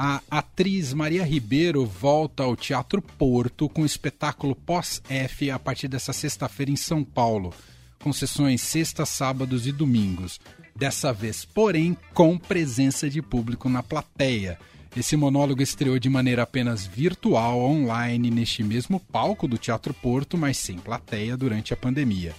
A 0.00 0.22
atriz 0.30 0.92
Maria 0.94 1.24
Ribeiro 1.24 1.84
volta 1.84 2.44
ao 2.44 2.54
Teatro 2.54 3.02
Porto 3.02 3.68
com 3.68 3.82
o 3.82 3.84
espetáculo 3.84 4.54
Pós-F 4.54 5.50
a 5.50 5.58
partir 5.58 5.88
dessa 5.88 6.12
sexta-feira 6.12 6.70
em 6.70 6.76
São 6.76 7.02
Paulo, 7.02 7.52
com 7.98 8.12
sessões 8.12 8.60
sextas, 8.60 9.08
sábados 9.08 9.66
e 9.66 9.72
domingos. 9.72 10.38
Dessa 10.76 11.12
vez, 11.12 11.44
porém, 11.44 11.96
com 12.14 12.38
presença 12.38 13.10
de 13.10 13.20
público 13.20 13.68
na 13.68 13.82
plateia. 13.82 14.56
Esse 14.96 15.16
monólogo 15.16 15.62
estreou 15.62 15.98
de 15.98 16.08
maneira 16.08 16.44
apenas 16.44 16.86
virtual, 16.86 17.58
online, 17.58 18.30
neste 18.30 18.62
mesmo 18.62 19.00
palco 19.00 19.48
do 19.48 19.58
Teatro 19.58 19.92
Porto, 19.92 20.38
mas 20.38 20.58
sem 20.58 20.78
plateia 20.78 21.36
durante 21.36 21.74
a 21.74 21.76
pandemia. 21.76 22.36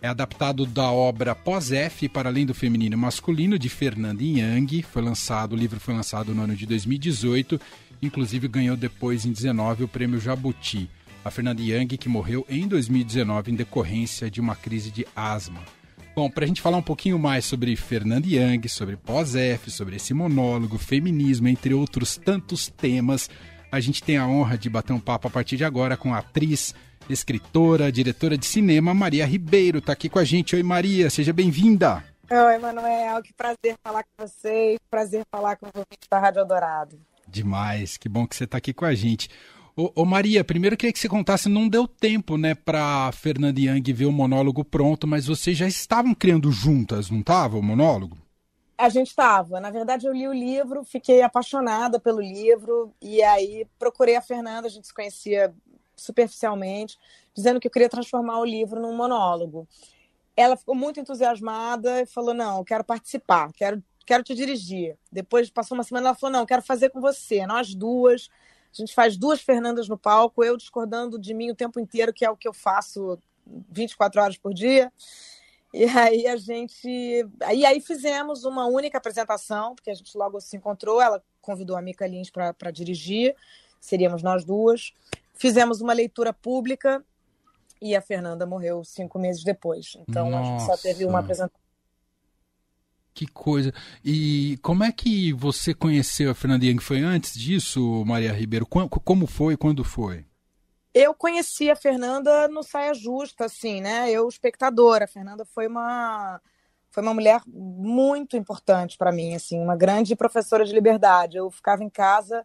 É 0.00 0.06
adaptado 0.06 0.64
da 0.64 0.92
obra 0.92 1.34
Pós-F 1.34 2.08
para 2.08 2.28
além 2.28 2.46
do 2.46 2.54
feminino 2.54 2.94
e 2.94 2.96
masculino 2.96 3.58
de 3.58 3.68
Fernanda 3.68 4.22
Yang. 4.22 4.82
Foi 4.82 5.02
lançado, 5.02 5.54
o 5.54 5.56
livro 5.56 5.80
foi 5.80 5.92
lançado 5.92 6.32
no 6.32 6.42
ano 6.42 6.54
de 6.54 6.66
2018, 6.66 7.60
inclusive 8.00 8.46
ganhou 8.46 8.76
depois 8.76 9.26
em 9.26 9.32
19 9.32 9.84
o 9.84 9.88
prêmio 9.88 10.20
Jabuti. 10.20 10.88
A 11.24 11.32
Fernanda 11.32 11.60
Yang 11.60 11.98
que 11.98 12.08
morreu 12.08 12.46
em 12.48 12.68
2019 12.68 13.50
em 13.50 13.56
decorrência 13.56 14.30
de 14.30 14.40
uma 14.40 14.54
crise 14.54 14.92
de 14.92 15.04
asma. 15.16 15.60
Bom, 16.14 16.30
para 16.30 16.44
a 16.44 16.48
gente 16.48 16.62
falar 16.62 16.76
um 16.76 16.82
pouquinho 16.82 17.18
mais 17.18 17.44
sobre 17.44 17.74
Fernanda 17.74 18.26
Yang, 18.26 18.68
sobre 18.68 18.96
Pós-F, 18.96 19.68
sobre 19.70 19.96
esse 19.96 20.14
monólogo, 20.14 20.78
feminismo, 20.78 21.48
entre 21.48 21.74
outros 21.74 22.16
tantos 22.16 22.68
temas, 22.68 23.28
a 23.70 23.80
gente 23.80 24.02
tem 24.02 24.16
a 24.16 24.26
honra 24.26 24.56
de 24.56 24.68
bater 24.70 24.92
um 24.92 25.00
papo 25.00 25.28
a 25.28 25.30
partir 25.30 25.56
de 25.56 25.64
agora 25.64 25.96
com 25.96 26.14
a 26.14 26.18
atriz, 26.18 26.74
escritora, 27.08 27.92
diretora 27.92 28.36
de 28.36 28.46
cinema, 28.46 28.94
Maria 28.94 29.26
Ribeiro. 29.26 29.78
Está 29.78 29.92
aqui 29.92 30.08
com 30.08 30.18
a 30.18 30.24
gente. 30.24 30.56
Oi, 30.56 30.62
Maria, 30.62 31.10
seja 31.10 31.32
bem-vinda. 31.32 32.04
Oi, 32.30 32.58
Manuel, 32.58 33.22
que 33.22 33.32
prazer 33.32 33.76
falar 33.82 34.02
com 34.02 34.26
vocês, 34.26 34.78
prazer 34.90 35.22
falar 35.30 35.56
com 35.56 35.66
o 35.66 35.84
da 36.10 36.18
Rádio 36.18 36.44
Dourado. 36.44 37.00
Demais, 37.26 37.96
que 37.96 38.08
bom 38.08 38.26
que 38.26 38.36
você 38.36 38.44
está 38.44 38.58
aqui 38.58 38.72
com 38.72 38.84
a 38.84 38.94
gente. 38.94 39.28
Ô, 39.76 39.92
ô, 39.94 40.04
Maria, 40.04 40.42
primeiro 40.42 40.74
eu 40.74 40.78
queria 40.78 40.92
que 40.92 40.98
você 40.98 41.08
contasse, 41.08 41.48
não 41.48 41.68
deu 41.68 41.86
tempo, 41.86 42.36
né, 42.36 42.54
para 42.54 43.12
Fernanda 43.12 43.60
Young 43.60 43.92
ver 43.92 44.06
o 44.06 44.12
monólogo 44.12 44.64
pronto, 44.64 45.06
mas 45.06 45.26
vocês 45.26 45.56
já 45.56 45.66
estavam 45.68 46.14
criando 46.14 46.50
juntas, 46.50 47.10
não 47.10 47.20
estava 47.20 47.56
o 47.56 47.62
monólogo? 47.62 48.18
A 48.78 48.88
gente 48.88 49.08
estava. 49.08 49.60
Na 49.60 49.70
verdade, 49.70 50.06
eu 50.06 50.12
li 50.12 50.28
o 50.28 50.32
livro, 50.32 50.84
fiquei 50.84 51.20
apaixonada 51.20 51.98
pelo 51.98 52.20
livro, 52.20 52.94
e 53.02 53.20
aí 53.22 53.66
procurei 53.76 54.14
a 54.14 54.22
Fernanda, 54.22 54.68
a 54.68 54.70
gente 54.70 54.86
se 54.86 54.94
conhecia 54.94 55.52
superficialmente, 55.96 56.96
dizendo 57.34 57.58
que 57.58 57.66
eu 57.66 57.72
queria 57.72 57.88
transformar 57.88 58.38
o 58.38 58.44
livro 58.44 58.80
num 58.80 58.96
monólogo. 58.96 59.66
Ela 60.36 60.56
ficou 60.56 60.76
muito 60.76 61.00
entusiasmada 61.00 62.02
e 62.02 62.06
falou: 62.06 62.32
Não, 62.32 62.58
eu 62.58 62.64
quero 62.64 62.84
participar, 62.84 63.52
quero, 63.52 63.82
quero 64.06 64.22
te 64.22 64.32
dirigir. 64.32 64.96
Depois 65.10 65.50
passou 65.50 65.76
uma 65.76 65.82
semana, 65.82 66.10
ela 66.10 66.16
falou: 66.16 66.34
Não, 66.34 66.40
eu 66.40 66.46
quero 66.46 66.62
fazer 66.62 66.90
com 66.90 67.00
você, 67.00 67.44
nós 67.46 67.74
duas. 67.74 68.30
A 68.72 68.76
gente 68.76 68.94
faz 68.94 69.16
duas 69.16 69.40
Fernandas 69.40 69.88
no 69.88 69.98
palco, 69.98 70.44
eu 70.44 70.56
discordando 70.56 71.18
de 71.18 71.34
mim 71.34 71.50
o 71.50 71.54
tempo 71.54 71.80
inteiro, 71.80 72.12
que 72.12 72.24
é 72.24 72.30
o 72.30 72.36
que 72.36 72.46
eu 72.46 72.52
faço 72.52 73.18
24 73.70 74.20
horas 74.20 74.36
por 74.36 74.54
dia. 74.54 74.92
E 75.72 75.84
aí 75.84 76.26
a 76.26 76.36
gente. 76.36 76.88
E 76.88 77.66
aí 77.66 77.80
fizemos 77.80 78.44
uma 78.44 78.66
única 78.66 78.98
apresentação, 78.98 79.74
porque 79.74 79.90
a 79.90 79.94
gente 79.94 80.16
logo 80.16 80.40
se 80.40 80.56
encontrou. 80.56 81.00
Ela 81.00 81.22
convidou 81.40 81.76
a 81.76 81.82
Mica 81.82 82.06
Lins 82.06 82.30
para 82.30 82.70
dirigir, 82.70 83.34
seríamos 83.80 84.22
nós 84.22 84.44
duas. 84.44 84.92
Fizemos 85.34 85.80
uma 85.80 85.92
leitura 85.92 86.32
pública 86.32 87.04
e 87.80 87.94
a 87.94 88.02
Fernanda 88.02 88.44
morreu 88.44 88.82
cinco 88.82 89.18
meses 89.18 89.44
depois. 89.44 89.96
Então 90.08 90.30
Nossa. 90.30 90.42
a 90.42 90.58
gente 90.58 90.66
só 90.66 90.76
teve 90.76 91.04
uma 91.04 91.20
apresentação. 91.20 91.60
Que 93.14 93.26
coisa. 93.26 93.72
E 94.04 94.58
como 94.62 94.84
é 94.84 94.92
que 94.92 95.32
você 95.32 95.74
conheceu 95.74 96.30
a 96.30 96.34
Fernanda 96.34 96.64
Young? 96.64 96.78
Foi 96.78 97.00
antes 97.00 97.34
disso, 97.34 98.04
Maria 98.06 98.32
Ribeiro? 98.32 98.66
Como 98.66 99.26
foi? 99.26 99.56
Quando 99.56 99.82
foi? 99.82 100.24
Eu 101.00 101.14
conheci 101.14 101.70
a 101.70 101.76
Fernanda 101.76 102.48
no 102.48 102.64
Saia 102.64 102.92
Justa, 102.92 103.44
assim, 103.44 103.80
né? 103.80 104.10
Eu, 104.10 104.26
espectadora. 104.28 105.04
A 105.04 105.08
Fernanda 105.08 105.44
foi 105.44 105.68
uma 105.68 106.40
foi 106.90 107.04
uma 107.04 107.14
mulher 107.14 107.40
muito 107.46 108.36
importante 108.36 108.98
para 108.98 109.12
mim, 109.12 109.32
assim, 109.32 109.60
uma 109.60 109.76
grande 109.76 110.16
professora 110.16 110.64
de 110.64 110.72
liberdade. 110.72 111.36
Eu 111.36 111.52
ficava 111.52 111.84
em 111.84 111.88
casa 111.88 112.44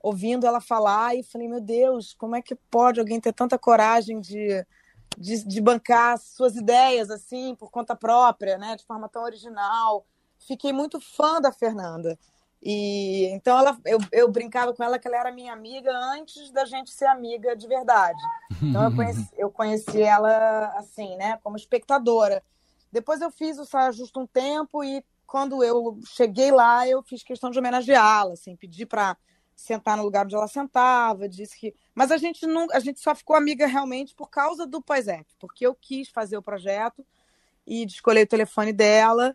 ouvindo 0.00 0.46
ela 0.46 0.58
falar 0.58 1.14
e 1.14 1.22
falei, 1.22 1.46
meu 1.46 1.60
Deus, 1.60 2.14
como 2.14 2.34
é 2.34 2.40
que 2.40 2.54
pode 2.54 2.98
alguém 2.98 3.20
ter 3.20 3.34
tanta 3.34 3.58
coragem 3.58 4.22
de, 4.22 4.66
de, 5.18 5.44
de, 5.46 5.60
bancar 5.60 6.16
suas 6.16 6.56
ideias 6.56 7.10
assim 7.10 7.54
por 7.56 7.70
conta 7.70 7.94
própria, 7.94 8.56
né, 8.56 8.74
de 8.74 8.86
forma 8.86 9.06
tão 9.06 9.22
original. 9.22 10.06
Fiquei 10.38 10.72
muito 10.72 10.98
fã 10.98 11.42
da 11.42 11.52
Fernanda. 11.52 12.18
E 12.62 13.26
então 13.26 13.58
ela, 13.58 13.76
eu, 13.84 13.98
eu 14.12 14.30
brincava 14.30 14.72
com 14.72 14.84
ela 14.84 14.98
que 14.98 15.08
ela 15.08 15.16
era 15.16 15.32
minha 15.32 15.52
amiga 15.52 15.90
antes 16.14 16.50
da 16.52 16.64
gente 16.64 16.92
ser 16.92 17.06
amiga 17.06 17.56
de 17.56 17.66
verdade. 17.66 18.20
Então 18.62 18.84
eu 18.84 18.94
conheci, 18.94 19.28
eu 19.36 19.50
conheci 19.50 20.02
ela 20.02 20.66
assim, 20.76 21.16
né, 21.16 21.38
como 21.42 21.56
espectadora. 21.56 22.42
Depois 22.92 23.20
eu 23.20 23.30
fiz 23.30 23.58
o 23.58 23.64
Saia 23.64 23.90
Justo 23.90 24.20
um 24.20 24.26
tempo 24.26 24.84
e 24.84 25.04
quando 25.26 25.64
eu 25.64 25.98
cheguei 26.06 26.52
lá, 26.52 26.86
eu 26.86 27.02
fiz 27.02 27.22
questão 27.22 27.50
de 27.50 27.58
homenageá-la, 27.58 28.34
assim, 28.34 28.54
pedi 28.54 28.86
para 28.86 29.16
sentar 29.56 29.96
no 29.96 30.02
lugar 30.02 30.24
onde 30.24 30.34
ela 30.34 30.46
sentava, 30.46 31.28
disse 31.28 31.58
que. 31.58 31.74
Mas 31.94 32.10
a 32.10 32.16
gente 32.16 32.46
não, 32.46 32.66
a 32.70 32.78
gente 32.78 33.00
só 33.00 33.14
ficou 33.14 33.34
amiga 33.34 33.66
realmente 33.66 34.14
por 34.14 34.28
causa 34.28 34.66
do 34.66 34.82
Poisep, 34.82 35.26
porque 35.38 35.66
eu 35.66 35.74
quis 35.74 36.08
fazer 36.08 36.36
o 36.36 36.42
projeto 36.42 37.04
e 37.66 37.84
escolher 37.84 38.22
o 38.22 38.28
telefone 38.28 38.72
dela. 38.72 39.34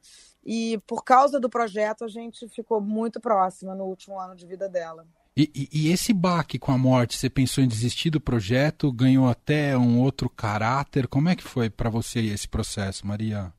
E 0.50 0.78
por 0.88 1.04
causa 1.04 1.42
do 1.42 1.50
projeto, 1.50 2.06
a 2.06 2.08
gente 2.08 2.48
ficou 2.48 2.80
muito 2.80 3.20
próxima 3.20 3.76
no 3.76 3.84
último 3.84 4.18
ano 4.18 4.34
de 4.34 4.48
vida 4.48 4.70
dela. 4.70 5.06
E, 5.36 5.52
e, 5.54 5.70
e 5.72 5.92
esse 5.92 6.14
baque 6.14 6.58
com 6.58 6.72
a 6.72 6.78
morte, 6.78 7.18
você 7.18 7.30
pensou 7.30 7.62
em 7.62 7.68
desistir 7.68 8.10
do 8.10 8.22
projeto? 8.22 8.90
Ganhou 8.94 9.28
até 9.28 9.78
um 9.78 10.00
outro 10.00 10.30
caráter? 10.30 11.06
Como 11.06 11.28
é 11.28 11.36
que 11.36 11.44
foi 11.44 11.70
para 11.70 11.90
você 11.90 12.22
esse 12.22 12.48
processo, 12.48 13.06
Maria? 13.06 13.52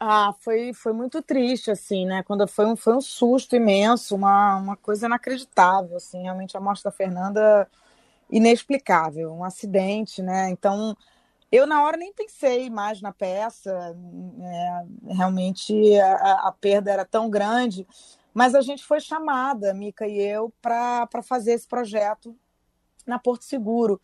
Ah, 0.00 0.32
foi, 0.40 0.72
foi 0.72 0.94
muito 0.94 1.20
triste, 1.20 1.70
assim, 1.70 2.06
né? 2.06 2.22
Quando 2.22 2.48
foi 2.48 2.64
um, 2.64 2.74
foi 2.74 2.96
um 2.96 3.02
susto 3.02 3.54
imenso, 3.54 4.16
uma, 4.16 4.56
uma 4.56 4.76
coisa 4.78 5.04
inacreditável, 5.04 5.98
assim, 5.98 6.22
realmente 6.22 6.56
a 6.56 6.60
morte 6.60 6.82
da 6.82 6.90
Fernanda 6.90 7.68
inexplicável, 8.30 9.30
um 9.30 9.44
acidente, 9.44 10.22
né? 10.22 10.48
Então, 10.48 10.96
eu 11.50 11.66
na 11.66 11.82
hora 11.82 11.96
nem 11.96 12.12
pensei 12.12 12.70
mais 12.70 13.00
na 13.00 13.12
peça, 13.12 13.96
é, 14.40 15.14
realmente 15.14 15.98
a, 15.98 16.48
a, 16.48 16.52
perda 16.52 16.92
era 16.92 17.04
tão 17.04 17.28
grande, 17.28 17.86
mas 18.32 18.54
a 18.54 18.60
gente 18.60 18.84
foi 18.84 19.00
chamada, 19.00 19.74
Mica 19.74 20.06
e 20.06 20.18
eu, 20.20 20.52
para 20.62 21.08
fazer 21.22 21.52
esse 21.52 21.66
projeto 21.66 22.36
na 23.06 23.18
Porto 23.18 23.44
Seguro. 23.44 24.00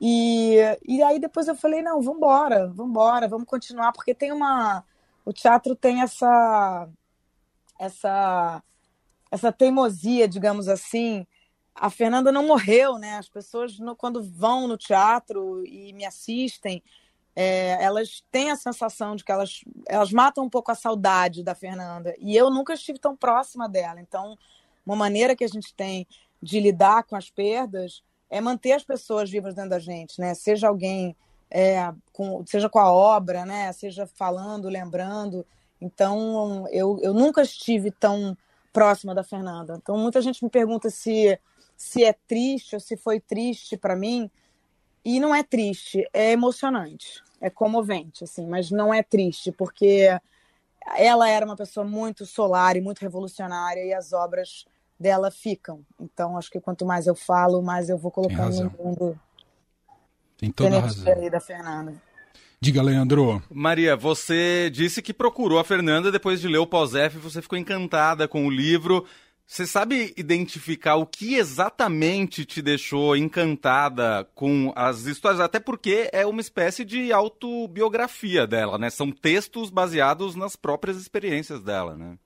E, 0.00 0.56
e 0.84 1.02
aí 1.02 1.20
depois 1.20 1.46
eu 1.46 1.54
falei, 1.54 1.80
não, 1.80 2.02
vamos 2.02 2.16
embora, 2.16 2.66
vamos 2.66 2.90
embora, 2.90 3.28
vamos 3.28 3.46
continuar, 3.46 3.92
porque 3.92 4.14
tem 4.14 4.32
uma 4.32 4.84
o 5.24 5.32
teatro 5.32 5.76
tem 5.76 6.02
essa 6.02 6.88
essa 7.78 8.62
essa 9.30 9.52
teimosia, 9.52 10.28
digamos 10.28 10.68
assim. 10.68 11.26
A 11.74 11.90
Fernanda 11.90 12.30
não 12.30 12.46
morreu, 12.46 12.98
né? 12.98 13.16
As 13.16 13.28
pessoas 13.28 13.78
no, 13.78 13.96
quando 13.96 14.22
vão 14.22 14.68
no 14.68 14.76
teatro 14.76 15.64
e 15.66 15.92
me 15.92 16.04
assistem, 16.04 16.82
é, 17.34 17.82
elas 17.82 18.22
têm 18.30 18.50
a 18.50 18.56
sensação 18.56 19.16
de 19.16 19.24
que 19.24 19.32
elas 19.32 19.62
elas 19.88 20.12
matam 20.12 20.44
um 20.44 20.50
pouco 20.50 20.70
a 20.70 20.74
saudade 20.74 21.42
da 21.42 21.54
Fernanda. 21.54 22.14
E 22.18 22.36
eu 22.36 22.50
nunca 22.50 22.74
estive 22.74 22.98
tão 22.98 23.16
próxima 23.16 23.68
dela. 23.68 24.00
Então, 24.00 24.36
uma 24.84 24.96
maneira 24.96 25.34
que 25.34 25.44
a 25.44 25.48
gente 25.48 25.74
tem 25.74 26.06
de 26.42 26.60
lidar 26.60 27.04
com 27.04 27.16
as 27.16 27.30
perdas 27.30 28.02
é 28.28 28.40
manter 28.40 28.72
as 28.72 28.82
pessoas 28.82 29.30
vivas 29.30 29.54
dentro 29.54 29.70
da 29.70 29.78
gente, 29.78 30.20
né? 30.20 30.34
Seja 30.34 30.68
alguém 30.68 31.16
é, 31.50 31.92
com, 32.12 32.44
seja 32.46 32.68
com 32.68 32.78
a 32.78 32.90
obra, 32.90 33.44
né? 33.44 33.72
Seja 33.72 34.06
falando, 34.06 34.68
lembrando. 34.68 35.46
Então, 35.80 36.66
eu, 36.70 36.98
eu 37.02 37.12
nunca 37.12 37.42
estive 37.42 37.90
tão 37.90 38.36
próxima 38.72 39.14
da 39.14 39.22
Fernanda. 39.22 39.78
Então, 39.80 39.98
muita 39.98 40.22
gente 40.22 40.42
me 40.42 40.48
pergunta 40.48 40.88
se, 40.88 41.38
se 41.82 42.04
é 42.04 42.12
triste 42.12 42.76
ou 42.76 42.80
se 42.80 42.96
foi 42.96 43.18
triste 43.18 43.76
para 43.76 43.96
mim. 43.96 44.30
E 45.04 45.18
não 45.18 45.34
é 45.34 45.42
triste, 45.42 46.08
é 46.12 46.30
emocionante, 46.30 47.20
é 47.40 47.50
comovente, 47.50 48.22
assim, 48.22 48.46
mas 48.46 48.70
não 48.70 48.94
é 48.94 49.02
triste, 49.02 49.50
porque 49.50 50.08
ela 50.96 51.28
era 51.28 51.44
uma 51.44 51.56
pessoa 51.56 51.84
muito 51.84 52.24
solar 52.24 52.76
e 52.76 52.80
muito 52.80 53.00
revolucionária 53.00 53.84
e 53.84 53.92
as 53.92 54.12
obras 54.12 54.64
dela 54.98 55.28
ficam. 55.28 55.84
Então, 56.00 56.38
acho 56.38 56.52
que 56.52 56.60
quanto 56.60 56.86
mais 56.86 57.08
eu 57.08 57.16
falo, 57.16 57.60
mais 57.60 57.88
eu 57.88 57.98
vou 57.98 58.12
colocando 58.12 58.62
no 58.62 58.70
mundo 58.78 59.20
tem 60.38 60.52
toda 60.52 60.76
a 60.76 60.80
razão. 60.82 61.12
Aí 61.12 61.28
da 61.28 61.40
Fernanda. 61.40 61.94
Diga, 62.60 62.80
Leandro. 62.80 63.42
Maria, 63.50 63.96
você 63.96 64.70
disse 64.72 65.02
que 65.02 65.12
procurou 65.12 65.58
a 65.58 65.64
Fernanda 65.64 66.12
depois 66.12 66.40
de 66.40 66.46
ler 66.46 66.58
o 66.58 66.66
pós-F, 66.66 67.18
você 67.18 67.42
ficou 67.42 67.58
encantada 67.58 68.28
com 68.28 68.46
o 68.46 68.50
livro. 68.50 69.04
Você 69.46 69.66
sabe 69.66 70.14
identificar 70.16 70.96
o 70.96 71.06
que 71.06 71.34
exatamente 71.34 72.44
te 72.44 72.62
deixou 72.62 73.16
encantada 73.16 74.24
com 74.34 74.72
as 74.74 75.00
histórias? 75.00 75.40
Até 75.40 75.60
porque 75.60 76.08
é 76.12 76.24
uma 76.24 76.40
espécie 76.40 76.84
de 76.84 77.12
autobiografia 77.12 78.46
dela, 78.46 78.78
né? 78.78 78.88
São 78.88 79.10
textos 79.10 79.68
baseados 79.68 80.34
nas 80.34 80.56
próprias 80.56 80.96
experiências 80.96 81.62
dela, 81.62 81.96
né? 81.96 82.16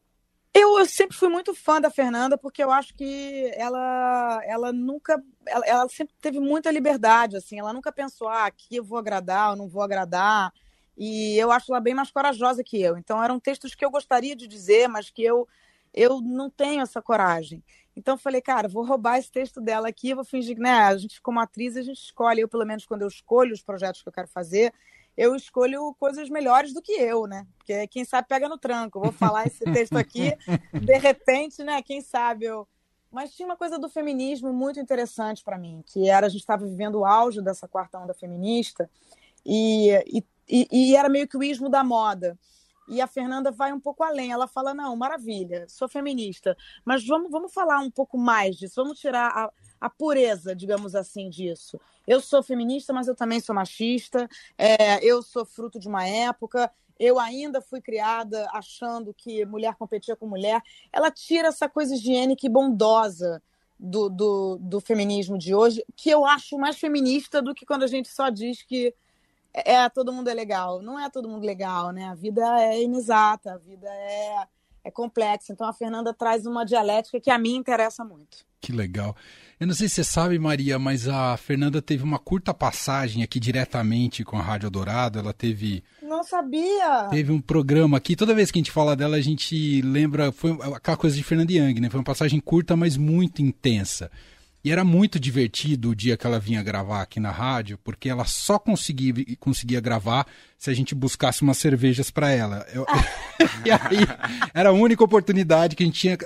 Eu, 0.59 0.79
eu, 0.79 0.87
sempre 0.87 1.15
fui 1.15 1.29
muito 1.29 1.53
fã 1.53 1.79
da 1.79 1.91
Fernanda 1.91 2.39
porque 2.39 2.65
eu 2.65 2.71
acho 2.71 2.95
que 2.95 3.53
ela, 3.57 4.41
ela 4.47 4.73
nunca, 4.73 5.23
ela, 5.47 5.67
ela, 5.67 5.89
sempre 5.89 6.15
teve 6.19 6.41
muita 6.41 6.71
liberdade, 6.71 7.37
assim, 7.37 7.59
ela 7.59 7.75
nunca 7.75 7.93
pensou, 7.93 8.27
ah, 8.27 8.47
aqui 8.47 8.77
eu 8.77 8.85
vou 8.85 8.97
agradar, 8.97 9.51
eu 9.51 9.57
não 9.57 9.69
vou 9.69 9.83
agradar, 9.83 10.51
e 10.97 11.37
eu 11.37 11.53
acho 11.53 11.71
ela 11.71 11.81
bem 11.81 11.93
mais 11.93 12.11
corajosa 12.11 12.65
que 12.65 12.81
eu. 12.81 12.97
Então 12.97 13.23
eram 13.23 13.39
textos 13.39 13.75
que 13.75 13.85
eu 13.85 13.91
gostaria 13.91 14.35
de 14.35 14.49
dizer, 14.49 14.89
mas 14.89 15.11
que 15.11 15.23
eu, 15.23 15.47
eu 15.93 16.21
não 16.21 16.51
tenho 16.51 16.83
essa 16.83 17.01
coragem. 17.01 17.63
Então 17.97 18.19
falei, 18.19 18.43
cara, 18.43 18.69
vou 18.69 18.85
roubar 18.85 19.19
esse 19.19 19.31
texto 19.31 19.61
dela 19.61 19.89
aqui, 19.89 20.15
vou 20.15 20.25
fingir 20.25 20.55
que, 20.55 20.63
né, 20.63 20.71
a 20.71 20.97
gente 20.97 21.21
como 21.23 21.41
atriz, 21.41 21.77
a 21.77 21.83
gente 21.83 21.99
escolhe, 21.99 22.43
eu 22.43 22.49
pelo 22.49 22.67
menos 22.67 22.85
quando 22.85 23.03
eu 23.03 23.09
escolho 23.09 23.55
os 23.55 23.63
projetos 23.63 24.03
que 24.03 24.09
eu 24.09 24.13
quero 24.13 24.29
fazer, 24.29 24.73
eu 25.17 25.35
escolho 25.35 25.95
coisas 25.99 26.29
melhores 26.29 26.75
do 26.75 26.83
que 26.83 26.93
eu, 26.93 27.27
né? 27.27 27.47
Porque 27.57 27.87
quem 27.87 28.05
sabe 28.05 28.29
pega 28.29 28.49
no 28.49 28.59
tranco. 28.59 29.01
Vou 29.01 29.13
falar 29.13 29.47
esse 29.47 29.65
texto 29.65 29.97
aqui, 29.97 30.37
de 30.79 30.99
repente, 30.99 31.65
né? 31.65 31.81
Quem 31.81 32.03
sabe 32.03 32.45
eu. 32.45 32.69
Mas 33.11 33.35
tinha 33.35 33.47
uma 33.47 33.57
coisa 33.57 33.79
do 33.79 33.89
feminismo 33.89 34.53
muito 34.53 34.79
interessante 34.79 35.43
para 35.43 35.57
mim, 35.57 35.83
que 35.87 36.07
era 36.11 36.27
a 36.27 36.29
gente 36.29 36.41
estava 36.41 36.67
vivendo 36.67 36.97
o 36.97 37.07
auge 37.07 37.41
dessa 37.41 37.67
quarta 37.67 37.99
onda 37.99 38.13
feminista 38.13 38.91
e, 39.45 39.91
e, 40.49 40.69
e, 40.71 40.97
era 40.97 41.09
meio 41.09 41.27
que 41.27 41.37
o 41.37 41.43
ismo 41.43 41.71
da 41.71 41.83
moda. 41.83 42.39
E 42.89 43.01
a 43.01 43.07
Fernanda 43.07 43.51
vai 43.51 43.73
um 43.73 43.81
pouco 43.81 44.03
além. 44.03 44.33
Ela 44.33 44.47
fala: 44.47 44.75
não, 44.75 44.95
maravilha, 44.97 45.67
sou 45.69 45.89
feminista, 45.89 46.57
mas 46.85 47.07
vamos, 47.07 47.31
vamos 47.31 47.53
falar 47.53 47.79
um 47.79 47.91
pouco 47.91 48.17
mais 48.17 48.57
disso, 48.57 48.75
vamos 48.77 48.99
tirar 48.99 49.29
a, 49.29 49.51
a 49.81 49.91
pureza, 49.91 50.55
digamos 50.55 50.95
assim, 50.95 51.29
disso. 51.29 51.81
Eu 52.07 52.21
sou 52.21 52.43
feminista, 52.43 52.93
mas 52.93 53.09
eu 53.09 53.15
também 53.15 53.41
sou 53.41 53.55
machista, 53.55 54.29
é, 54.57 55.05
eu 55.05 55.23
sou 55.23 55.45
fruto 55.45 55.79
de 55.79 55.89
uma 55.89 56.07
época, 56.07 56.71
eu 56.99 57.19
ainda 57.19 57.61
fui 57.61 57.81
criada 57.81 58.49
achando 58.53 59.13
que 59.13 59.45
mulher 59.45 59.75
competia 59.75 60.17
com 60.17 60.27
mulher. 60.27 60.63
Ela 60.93 61.11
tira 61.11 61.49
essa 61.49 61.69
coisa 61.69 61.95
higiênica 61.95 62.47
e 62.47 62.49
bondosa 62.49 63.43
do, 63.79 64.09
do, 64.09 64.59
do 64.59 64.81
feminismo 64.81 65.37
de 65.37 65.55
hoje, 65.55 65.85
que 65.95 66.09
eu 66.09 66.25
acho 66.25 66.59
mais 66.59 66.79
feminista 66.79 67.43
do 67.43 67.55
que 67.55 67.67
quando 67.67 67.83
a 67.83 67.87
gente 67.87 68.09
só 68.09 68.31
diz 68.31 68.63
que 68.63 68.95
é, 69.57 69.73
é 69.75 69.89
todo 69.89 70.13
mundo 70.13 70.29
é 70.29 70.35
legal. 70.35 70.83
Não 70.83 71.01
é 71.01 71.09
todo 71.09 71.29
mundo 71.29 71.47
legal, 71.47 71.91
né? 71.91 72.05
A 72.05 72.15
vida 72.15 72.43
é 72.61 72.83
inexata, 72.83 73.55
a 73.55 73.59
vida 73.59 73.89
é, 73.89 74.47
é 74.85 74.91
complexa. 74.91 75.53
Então 75.53 75.67
a 75.67 75.73
Fernanda 75.73 76.13
traz 76.13 76.45
uma 76.45 76.65
dialética 76.65 77.19
que 77.19 77.31
a 77.31 77.39
mim 77.39 77.57
interessa 77.57 78.05
muito. 78.05 78.45
Que 78.61 78.73
legal. 78.73 79.17
Eu 79.59 79.67
não 79.67 79.75
sei 79.75 79.89
se 79.89 79.95
você 79.95 80.05
sabe, 80.05 80.39
Maria, 80.39 80.79
mas 80.79 81.09
a 81.09 81.37
Fernanda 81.37 81.81
teve 81.81 82.03
uma 82.03 82.19
curta 82.19 82.53
passagem 82.53 83.23
aqui 83.23 83.41
diretamente 83.41 84.23
com 84.23 84.37
a 84.37 84.43
Rádio 84.43 84.69
Dourado. 84.69 85.19
Ela 85.19 85.33
teve. 85.33 85.83
Não 86.03 86.23
sabia! 86.23 87.09
Teve 87.11 87.33
um 87.33 87.41
programa 87.41 87.97
aqui. 87.97 88.15
Toda 88.15 88.35
vez 88.35 88.51
que 88.51 88.59
a 88.59 88.61
gente 88.61 88.71
fala 88.71 88.95
dela, 88.95 89.17
a 89.17 89.21
gente 89.21 89.81
lembra. 89.81 90.31
Foi 90.31 90.59
aquela 90.75 90.97
coisa 90.97 91.17
de 91.17 91.23
Fernanda 91.23 91.53
Young, 91.53 91.81
né? 91.81 91.89
Foi 91.89 92.01
uma 92.01 92.05
passagem 92.05 92.39
curta, 92.39 92.77
mas 92.77 92.97
muito 92.97 93.41
intensa. 93.41 94.11
E 94.67 94.73
era 94.73 94.83
muito 94.83 95.21
divertido 95.21 95.91
o 95.91 95.95
dia 95.95 96.17
que 96.17 96.27
ela 96.27 96.41
vinha 96.41 96.61
gravar 96.61 97.01
aqui 97.01 97.21
na 97.21 97.31
rádio, 97.31 97.79
porque 97.85 98.09
ela 98.09 98.25
só 98.25 98.59
conseguia, 98.59 99.15
conseguia 99.39 99.79
gravar 99.79 100.27
se 100.59 100.69
a 100.69 100.75
gente 100.75 100.93
buscasse 100.93 101.43
umas 101.43 101.57
cervejas 101.57 102.11
para 102.11 102.33
ela. 102.33 102.67
Eu, 102.75 102.85
e 103.65 103.71
aí, 103.71 104.05
era 104.53 104.71
a 104.71 104.73
única 104.73 105.05
oportunidade 105.05 105.77
que 105.77 105.85
a 105.85 105.87
gente 105.87 106.01
tinha 106.01 106.19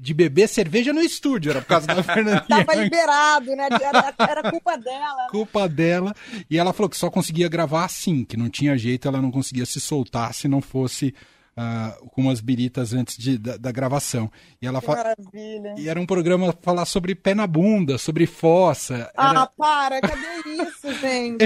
de 0.00 0.12
beber 0.12 0.48
cerveja 0.48 0.92
no 0.92 1.00
estúdio, 1.00 1.50
era 1.50 1.60
por 1.60 1.68
causa 1.68 1.86
da 1.86 2.02
Fernanda. 2.02 2.44
Tava 2.48 2.74
liberado, 2.74 3.54
né? 3.54 3.68
Era, 3.80 4.14
era 4.18 4.50
culpa 4.50 4.76
dela. 4.76 5.22
Né? 5.22 5.28
Culpa 5.30 5.68
dela. 5.68 6.12
E 6.50 6.58
ela 6.58 6.72
falou 6.72 6.90
que 6.90 6.96
só 6.96 7.08
conseguia 7.08 7.48
gravar 7.48 7.84
assim, 7.84 8.24
que 8.24 8.36
não 8.36 8.50
tinha 8.50 8.76
jeito, 8.76 9.06
ela 9.06 9.22
não 9.22 9.30
conseguia 9.30 9.64
se 9.64 9.80
soltar 9.80 10.34
se 10.34 10.48
não 10.48 10.60
fosse 10.60 11.14
uh, 11.56 12.08
com 12.10 12.22
umas 12.22 12.40
biritas 12.40 12.92
antes 12.92 13.16
de, 13.16 13.38
da, 13.38 13.56
da 13.56 13.72
gravação. 13.72 14.30
E 14.60 14.66
ela 14.66 14.80
fala. 14.80 14.98
Maravilha. 14.98 15.74
E 15.78 15.88
era 15.88 15.98
um 15.98 16.06
programa 16.06 16.54
falar 16.60 16.84
sobre 16.84 17.14
pé 17.14 17.34
na 17.34 17.46
bunda, 17.46 17.98
sobre 17.98 18.26
fossa. 18.26 19.10
Era... 19.16 19.42
Ah, 19.42 19.50
para, 19.56 20.00
cadê 20.00 20.62
isso, 20.62 20.92
gente? 21.00 21.44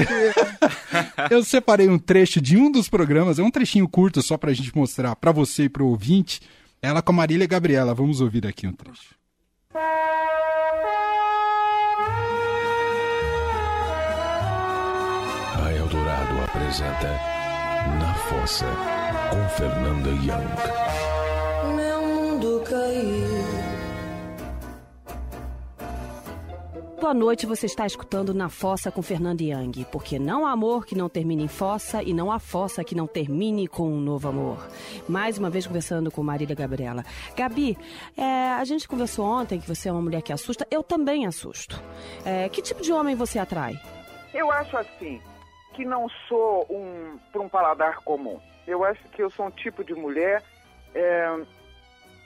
Eu 1.30 1.44
separei 1.44 1.88
um 1.88 1.98
trecho 1.98 2.40
de 2.40 2.56
um 2.56 2.70
dos 2.70 2.88
programas, 2.88 3.38
é 3.38 3.42
um 3.42 3.50
trechinho 3.50 3.88
curto 3.88 4.20
só 4.22 4.36
pra 4.36 4.52
gente 4.52 4.76
mostrar 4.76 5.14
pra 5.16 5.32
você 5.32 5.64
e 5.64 5.68
pro 5.68 5.86
ouvinte. 5.86 6.40
Ela 6.82 7.02
com 7.02 7.12
a 7.12 7.16
Marília 7.16 7.46
Gabriela. 7.46 7.94
Vamos 7.94 8.20
ouvir 8.20 8.46
aqui 8.46 8.66
um 8.66 8.72
trecho. 8.72 9.14
A 15.62 15.72
Eldorado 15.72 16.40
apresenta 16.42 17.20
Na 17.98 18.14
Fossa 18.14 19.09
com 19.30 19.48
Fernanda 19.50 20.10
Young. 20.10 21.76
Meu 21.76 22.02
mundo 22.02 22.64
caiu. 22.68 23.30
Boa 27.00 27.14
noite, 27.14 27.46
você 27.46 27.66
está 27.66 27.86
escutando 27.86 28.34
Na 28.34 28.48
Fossa 28.48 28.90
com 28.90 29.00
Fernanda 29.02 29.42
Young, 29.42 29.84
porque 29.90 30.18
não 30.18 30.44
há 30.44 30.50
amor 30.50 30.84
que 30.84 30.96
não 30.96 31.08
termine 31.08 31.44
em 31.44 31.48
fossa 31.48 32.02
e 32.02 32.12
não 32.12 32.30
há 32.30 32.40
fossa 32.40 32.82
que 32.82 32.94
não 32.94 33.06
termine 33.06 33.68
com 33.68 33.84
um 33.84 34.00
novo 34.00 34.28
amor. 34.28 34.68
Mais 35.08 35.38
uma 35.38 35.48
vez 35.48 35.64
conversando 35.64 36.10
com 36.10 36.22
Marília 36.24 36.56
Gabriela. 36.56 37.04
Gabi, 37.36 37.78
é, 38.16 38.50
a 38.52 38.64
gente 38.64 38.88
conversou 38.88 39.24
ontem 39.24 39.60
que 39.60 39.68
você 39.68 39.88
é 39.88 39.92
uma 39.92 40.02
mulher 40.02 40.22
que 40.22 40.32
assusta, 40.32 40.66
eu 40.70 40.82
também 40.82 41.24
assusto. 41.24 41.80
É, 42.24 42.48
que 42.48 42.60
tipo 42.60 42.82
de 42.82 42.92
homem 42.92 43.14
você 43.14 43.38
atrai? 43.38 43.80
Eu 44.34 44.50
acho 44.50 44.76
assim, 44.76 45.20
que 45.74 45.84
não 45.84 46.08
sou 46.28 46.66
um 46.68 47.16
para 47.32 47.40
um 47.40 47.48
paladar 47.48 47.98
comum. 48.00 48.38
Eu 48.66 48.84
acho 48.84 49.02
que 49.08 49.22
eu 49.22 49.30
sou 49.30 49.46
um 49.46 49.50
tipo 49.50 49.82
de 49.82 49.94
mulher 49.94 50.42
é, 50.94 51.40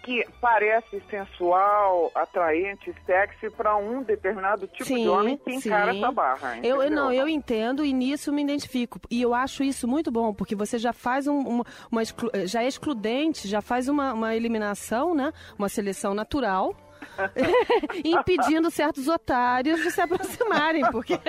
que 0.05 0.23
parece 0.39 1.03
sensual, 1.11 2.13
atraente, 2.15 2.95
sexy 3.07 3.49
para 3.51 3.75
um 3.77 4.03
determinado 4.03 4.67
tipo 4.67 4.85
sim, 4.85 5.03
de 5.03 5.09
homem 5.09 5.39
que 5.39 5.55
encara 5.55 5.93
sim. 5.93 5.99
essa 5.99 6.13
barra. 6.13 6.59
Eu, 6.63 6.83
eu, 6.83 6.91
não, 6.91 7.11
eu 7.11 7.27
entendo 7.27 7.83
e 7.85 7.93
nisso 7.93 8.31
me 8.31 8.43
identifico. 8.43 9.01
E 9.11 9.23
eu 9.23 9.33
acho 9.33 9.65
isso 9.65 9.89
muito 9.89 10.11
bom, 10.11 10.35
porque 10.35 10.55
você 10.55 10.79
já 10.79 10.93
faz 10.93 11.27
um, 11.27 11.39
uma, 11.39 11.65
uma 11.91 12.03
exclu, 12.03 12.31
já 12.45 12.63
é 12.63 12.69
excludente, 12.69 13.49
já 13.49 13.63
faz 13.63 13.89
uma, 13.89 14.13
uma 14.13 14.37
eliminação, 14.37 15.15
né? 15.15 15.33
Uma 15.59 15.71
seleção 15.71 16.15
natural 16.15 16.77
impedindo 18.05 18.71
certos 18.71 19.09
otários 19.09 19.81
de 19.83 19.91
se 19.91 20.01
aproximarem, 20.01 20.83
porque... 20.91 21.19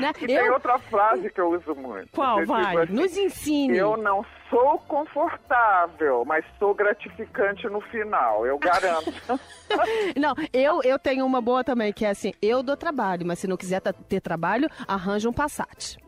Né? 0.00 0.12
E 0.20 0.32
eu... 0.32 0.40
tem 0.40 0.50
outra 0.50 0.78
frase 0.78 1.28
que 1.30 1.40
eu 1.40 1.50
uso 1.50 1.74
muito. 1.74 2.08
Qual, 2.12 2.44
vai? 2.46 2.76
Assim, 2.76 2.92
Nos 2.92 3.16
ensine. 3.16 3.76
Eu 3.76 3.96
não 3.96 4.24
sou 4.48 4.78
confortável, 4.86 6.24
mas 6.24 6.44
sou 6.58 6.74
gratificante 6.74 7.66
no 7.68 7.80
final, 7.80 8.46
eu 8.46 8.58
garanto. 8.58 9.12
não, 10.16 10.34
eu, 10.52 10.82
eu 10.82 10.98
tenho 10.98 11.26
uma 11.26 11.40
boa 11.40 11.62
também, 11.62 11.92
que 11.92 12.04
é 12.04 12.10
assim, 12.10 12.32
eu 12.40 12.62
dou 12.62 12.76
trabalho, 12.76 13.26
mas 13.26 13.38
se 13.38 13.46
não 13.46 13.56
quiser 13.56 13.80
ter 13.80 14.20
trabalho, 14.20 14.68
arranja 14.86 15.28
um 15.28 15.32
Passat. 15.32 15.98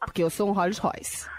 Porque 0.00 0.22
eu 0.22 0.30
sou 0.30 0.48
um 0.48 0.52
Rolls 0.52 0.80
Royce. 0.80 1.35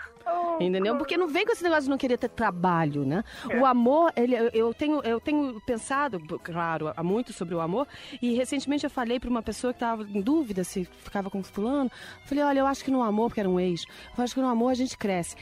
Entendeu? 0.60 0.98
Porque 0.98 1.18
não 1.18 1.28
vem 1.28 1.46
com 1.46 1.52
esse 1.52 1.64
negócio 1.64 1.84
de 1.84 1.90
não 1.90 1.98
querer 1.98 2.18
ter 2.18 2.30
trabalho, 2.30 3.06
né? 3.06 3.24
É. 3.50 3.60
O 3.60 3.66
amor, 3.66 4.12
ele, 4.16 4.36
eu, 4.54 4.74
tenho, 4.74 5.02
eu 5.04 5.20
tenho 5.20 5.62
pensado, 5.62 6.20
claro, 6.44 6.92
há 6.96 7.04
muito 7.04 7.32
sobre 7.32 7.54
o 7.54 7.62
amor, 7.62 7.88
e 8.22 8.34
recentemente 8.34 8.84
eu 8.84 8.90
falei 8.90 9.20
para 9.20 9.30
uma 9.30 9.44
pessoa 9.44 9.72
que 9.72 9.78
estava 9.78 10.04
em 10.04 10.22
dúvida 10.22 10.64
se 10.64 10.86
ficava 10.86 11.30
com 11.30 11.44
fulano. 11.44 11.92
Falei, 12.26 12.44
olha, 12.44 12.60
eu 12.60 12.66
acho 12.66 12.84
que 12.84 12.92
no 12.92 13.04
amor, 13.04 13.30
porque 13.30 13.40
era 13.40 13.50
um 13.50 13.60
ex, 13.60 13.86
eu 14.18 14.24
acho 14.24 14.34
que 14.34 14.42
no 14.42 14.48
amor 14.48 14.72
a 14.72 14.76
gente 14.76 14.98
cresce. 14.98 15.36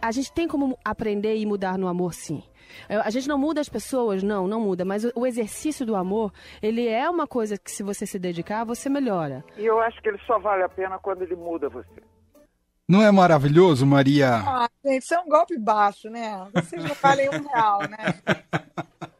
A 0.00 0.10
gente 0.10 0.32
tem 0.32 0.48
como 0.48 0.78
aprender 0.84 1.36
e 1.36 1.44
mudar 1.44 1.76
no 1.76 1.88
amor, 1.88 2.14
sim. 2.14 2.42
A 2.88 3.10
gente 3.10 3.28
não 3.28 3.36
muda 3.36 3.60
as 3.60 3.68
pessoas, 3.68 4.22
não, 4.22 4.46
não 4.46 4.60
muda, 4.60 4.84
mas 4.84 5.04
o 5.14 5.26
exercício 5.26 5.84
do 5.84 5.94
amor, 5.94 6.32
ele 6.62 6.88
é 6.88 7.08
uma 7.10 7.26
coisa 7.26 7.58
que 7.58 7.70
se 7.70 7.82
você 7.82 8.06
se 8.06 8.18
dedicar, 8.18 8.64
você 8.64 8.88
melhora. 8.88 9.44
E 9.58 9.66
eu 9.66 9.78
acho 9.80 10.00
que 10.00 10.08
ele 10.08 10.18
só 10.26 10.38
vale 10.38 10.62
a 10.62 10.68
pena 10.68 10.98
quando 10.98 11.22
ele 11.22 11.36
muda 11.36 11.68
você. 11.68 12.02
Não 12.88 13.02
é 13.02 13.10
maravilhoso, 13.10 13.86
Maria? 13.86 14.34
Ah, 14.36 14.68
gente, 14.84 15.04
isso 15.04 15.14
é 15.14 15.20
um 15.20 15.28
golpe 15.28 15.56
baixo, 15.58 16.10
né? 16.10 16.46
Vocês 16.52 16.82
não 16.82 16.94
valem 16.94 17.28
um 17.28 17.48
real, 17.48 17.80
né? 17.88 17.96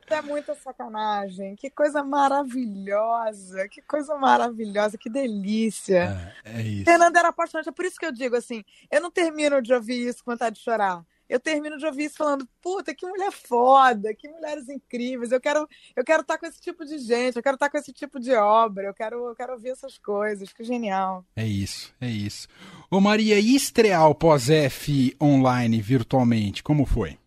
Isso 0.05 0.15
é 0.15 0.23
muita 0.23 0.55
sacanagem. 0.55 1.57
Que 1.57 1.71
coisa 1.71 2.03
maravilhosa. 2.03 3.69
Que 3.69 3.81
coisa 3.81 4.15
maravilhosa. 4.17 4.99
Que 4.99 5.09
delícia. 5.09 6.35
É, 6.45 6.59
é 6.59 6.63
isso. 6.63 6.85
Fernanda 6.85 7.19
era 7.19 7.29
apaixonante. 7.29 7.69
É 7.69 7.73
por 7.73 7.85
isso 7.85 7.99
que 7.99 8.05
eu 8.05 8.13
digo 8.13 8.37
assim: 8.37 8.63
eu 8.91 9.01
não 9.01 9.11
termino 9.11 9.63
de 9.63 9.73
ouvir 9.73 10.07
isso 10.07 10.23
com 10.25 10.33
vontade 10.33 10.57
de 10.57 10.63
chorar 10.63 11.03
eu 11.29 11.41
termino 11.41 11.79
de 11.79 11.87
ouvir 11.87 12.05
isso 12.05 12.17
falando, 12.17 12.47
puta, 12.61 12.95
que 12.95 13.07
mulher 13.07 13.33
foda, 13.33 14.15
que 14.15 14.29
mulheres 14.29 14.69
incríveis. 14.69 15.33
Eu 15.33 15.41
quero, 15.41 15.69
eu 15.97 16.05
quero 16.05 16.23
estar 16.23 16.39
com 16.39 16.47
esse 16.47 16.61
tipo 16.61 16.85
de 16.85 16.99
gente, 16.99 17.37
eu 17.37 17.43
quero 17.43 17.55
estar 17.55 17.71
com 17.71 17.79
esse 17.79 17.93
tipo 17.93 18.21
de 18.21 18.35
obra, 18.35 18.85
eu 18.85 18.95
quero, 18.95 19.29
eu 19.29 19.35
quero 19.35 19.53
ouvir 19.53 19.71
essas 19.71 19.97
coisas, 19.99 20.53
que 20.53 20.65
genial. 20.65 21.25
É 21.35 21.47
isso, 21.47 21.95
é 22.01 22.09
isso. 22.09 22.49
Ô 22.91 23.01
Maria, 23.01 23.39
e 23.39 23.55
estrear 23.55 24.09
o 24.09 24.15
pós-F 24.15 25.17
online 25.21 25.81
virtualmente, 25.81 26.63
como 26.63 26.85
foi? 26.85 27.22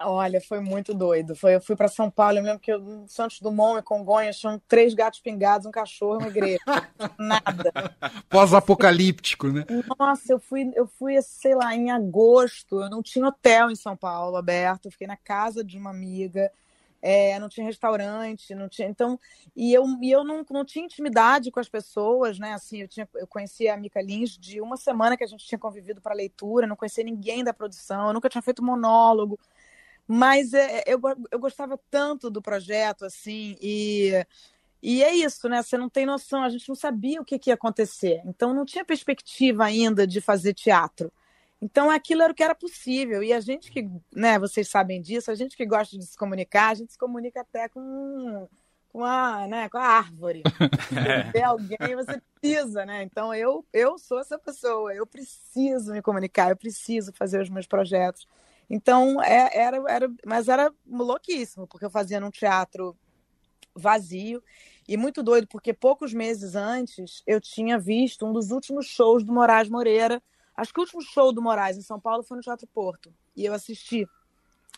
Olha, 0.00 0.40
foi 0.40 0.60
muito 0.60 0.94
doido. 0.94 1.34
Foi, 1.34 1.56
eu 1.56 1.60
fui 1.60 1.74
para 1.74 1.88
São 1.88 2.08
Paulo, 2.08 2.38
eu 2.38 2.42
lembro 2.44 2.60
que 2.60 2.72
eu, 2.72 3.04
Santos 3.08 3.40
Dumont 3.40 3.80
e 3.80 3.82
Congonhas 3.82 4.38
tinham 4.38 4.60
três 4.68 4.94
gatos 4.94 5.18
pingados, 5.18 5.66
um 5.66 5.72
cachorro, 5.72 6.18
uma 6.18 6.28
igreja. 6.28 6.60
Nada. 7.18 7.72
Pós-apocalíptico, 8.30 9.48
né? 9.48 9.64
Nossa, 9.98 10.32
eu 10.32 10.38
fui, 10.38 10.70
eu 10.76 10.86
fui, 10.86 11.20
sei 11.20 11.54
lá, 11.56 11.74
em 11.74 11.90
agosto, 11.90 12.80
eu 12.80 12.88
não 12.88 13.02
tinha 13.02 13.26
hotel 13.26 13.70
em 13.70 13.74
São 13.76 13.96
Paulo 13.96 14.36
aberto, 14.36 14.86
eu 14.86 14.92
fiquei 14.92 15.06
na 15.08 15.16
casa 15.16 15.64
de 15.64 15.76
uma 15.76 15.90
amiga. 15.90 16.50
É, 17.00 17.38
não 17.38 17.48
tinha 17.48 17.64
restaurante, 17.66 18.54
não 18.54 18.68
tinha. 18.68 18.88
Então, 18.88 19.18
e 19.54 19.72
eu, 19.72 19.84
e 20.02 20.10
eu 20.10 20.24
não, 20.24 20.44
não 20.50 20.64
tinha 20.64 20.84
intimidade 20.84 21.50
com 21.50 21.60
as 21.60 21.68
pessoas, 21.68 22.38
né? 22.38 22.52
Assim, 22.52 22.82
eu, 22.82 22.88
tinha, 22.88 23.08
eu 23.14 23.26
conhecia 23.26 23.74
a 23.74 23.76
Mica 23.76 24.00
Lins 24.02 24.36
de 24.36 24.60
uma 24.60 24.76
semana 24.76 25.16
que 25.16 25.22
a 25.22 25.26
gente 25.26 25.46
tinha 25.46 25.58
convivido 25.58 26.00
para 26.00 26.14
leitura, 26.14 26.66
não 26.66 26.76
conhecia 26.76 27.04
ninguém 27.04 27.44
da 27.44 27.54
produção, 27.54 28.08
eu 28.08 28.12
nunca 28.12 28.28
tinha 28.28 28.42
feito 28.42 28.64
monólogo. 28.64 29.38
Mas 30.10 30.54
é, 30.54 30.84
eu, 30.86 30.98
eu 31.30 31.38
gostava 31.38 31.78
tanto 31.90 32.30
do 32.30 32.40
projeto, 32.40 33.04
assim, 33.04 33.54
e, 33.60 34.12
e 34.82 35.04
é 35.04 35.14
isso, 35.14 35.46
né? 35.50 35.62
Você 35.62 35.76
não 35.76 35.90
tem 35.90 36.06
noção, 36.06 36.42
a 36.42 36.48
gente 36.48 36.66
não 36.66 36.74
sabia 36.74 37.20
o 37.20 37.24
que, 37.24 37.38
que 37.38 37.50
ia 37.50 37.54
acontecer. 37.54 38.22
Então, 38.24 38.54
não 38.54 38.64
tinha 38.64 38.86
perspectiva 38.86 39.66
ainda 39.66 40.06
de 40.06 40.22
fazer 40.22 40.54
teatro. 40.54 41.12
Então, 41.60 41.90
aquilo 41.90 42.22
era 42.22 42.32
o 42.32 42.34
que 42.34 42.42
era 42.42 42.54
possível. 42.54 43.22
E 43.22 43.34
a 43.34 43.40
gente 43.40 43.70
que, 43.70 43.86
né, 44.10 44.38
vocês 44.38 44.68
sabem 44.68 45.02
disso, 45.02 45.30
a 45.30 45.34
gente 45.34 45.54
que 45.54 45.66
gosta 45.66 45.98
de 45.98 46.06
se 46.06 46.16
comunicar, 46.16 46.70
a 46.70 46.74
gente 46.74 46.92
se 46.92 46.98
comunica 46.98 47.42
até 47.42 47.68
com, 47.68 48.48
com, 48.90 49.04
a, 49.04 49.46
né, 49.46 49.68
com 49.68 49.76
a 49.76 49.86
árvore. 49.86 50.42
É. 50.96 51.30
Ver 51.32 51.42
alguém, 51.42 51.94
você 51.94 52.20
precisa, 52.40 52.86
né? 52.86 53.02
Então, 53.02 53.34
eu, 53.34 53.62
eu 53.74 53.98
sou 53.98 54.18
essa 54.18 54.38
pessoa, 54.38 54.94
eu 54.94 55.06
preciso 55.06 55.92
me 55.92 56.00
comunicar, 56.00 56.48
eu 56.48 56.56
preciso 56.56 57.12
fazer 57.12 57.42
os 57.42 57.50
meus 57.50 57.66
projetos. 57.66 58.26
Então, 58.68 59.22
é, 59.22 59.56
era, 59.56 59.82
era, 59.88 60.12
mas 60.26 60.48
era 60.48 60.72
louquíssimo, 60.86 61.66
porque 61.66 61.84
eu 61.84 61.90
fazia 61.90 62.20
num 62.20 62.30
teatro 62.30 62.96
vazio 63.74 64.42
e 64.86 64.96
muito 64.96 65.22
doido, 65.22 65.46
porque 65.46 65.72
poucos 65.72 66.12
meses 66.12 66.54
antes 66.54 67.22
eu 67.26 67.40
tinha 67.40 67.78
visto 67.78 68.26
um 68.26 68.32
dos 68.32 68.50
últimos 68.50 68.86
shows 68.86 69.22
do 69.22 69.32
Moraes 69.32 69.68
Moreira. 69.68 70.22
Acho 70.56 70.72
que 70.72 70.80
o 70.80 70.82
último 70.82 71.00
show 71.00 71.32
do 71.32 71.40
Moraes 71.40 71.76
em 71.76 71.82
São 71.82 72.00
Paulo 72.00 72.22
foi 72.22 72.36
no 72.36 72.42
Teatro 72.42 72.66
Porto, 72.66 73.14
e 73.36 73.44
eu 73.44 73.54
assisti. 73.54 74.06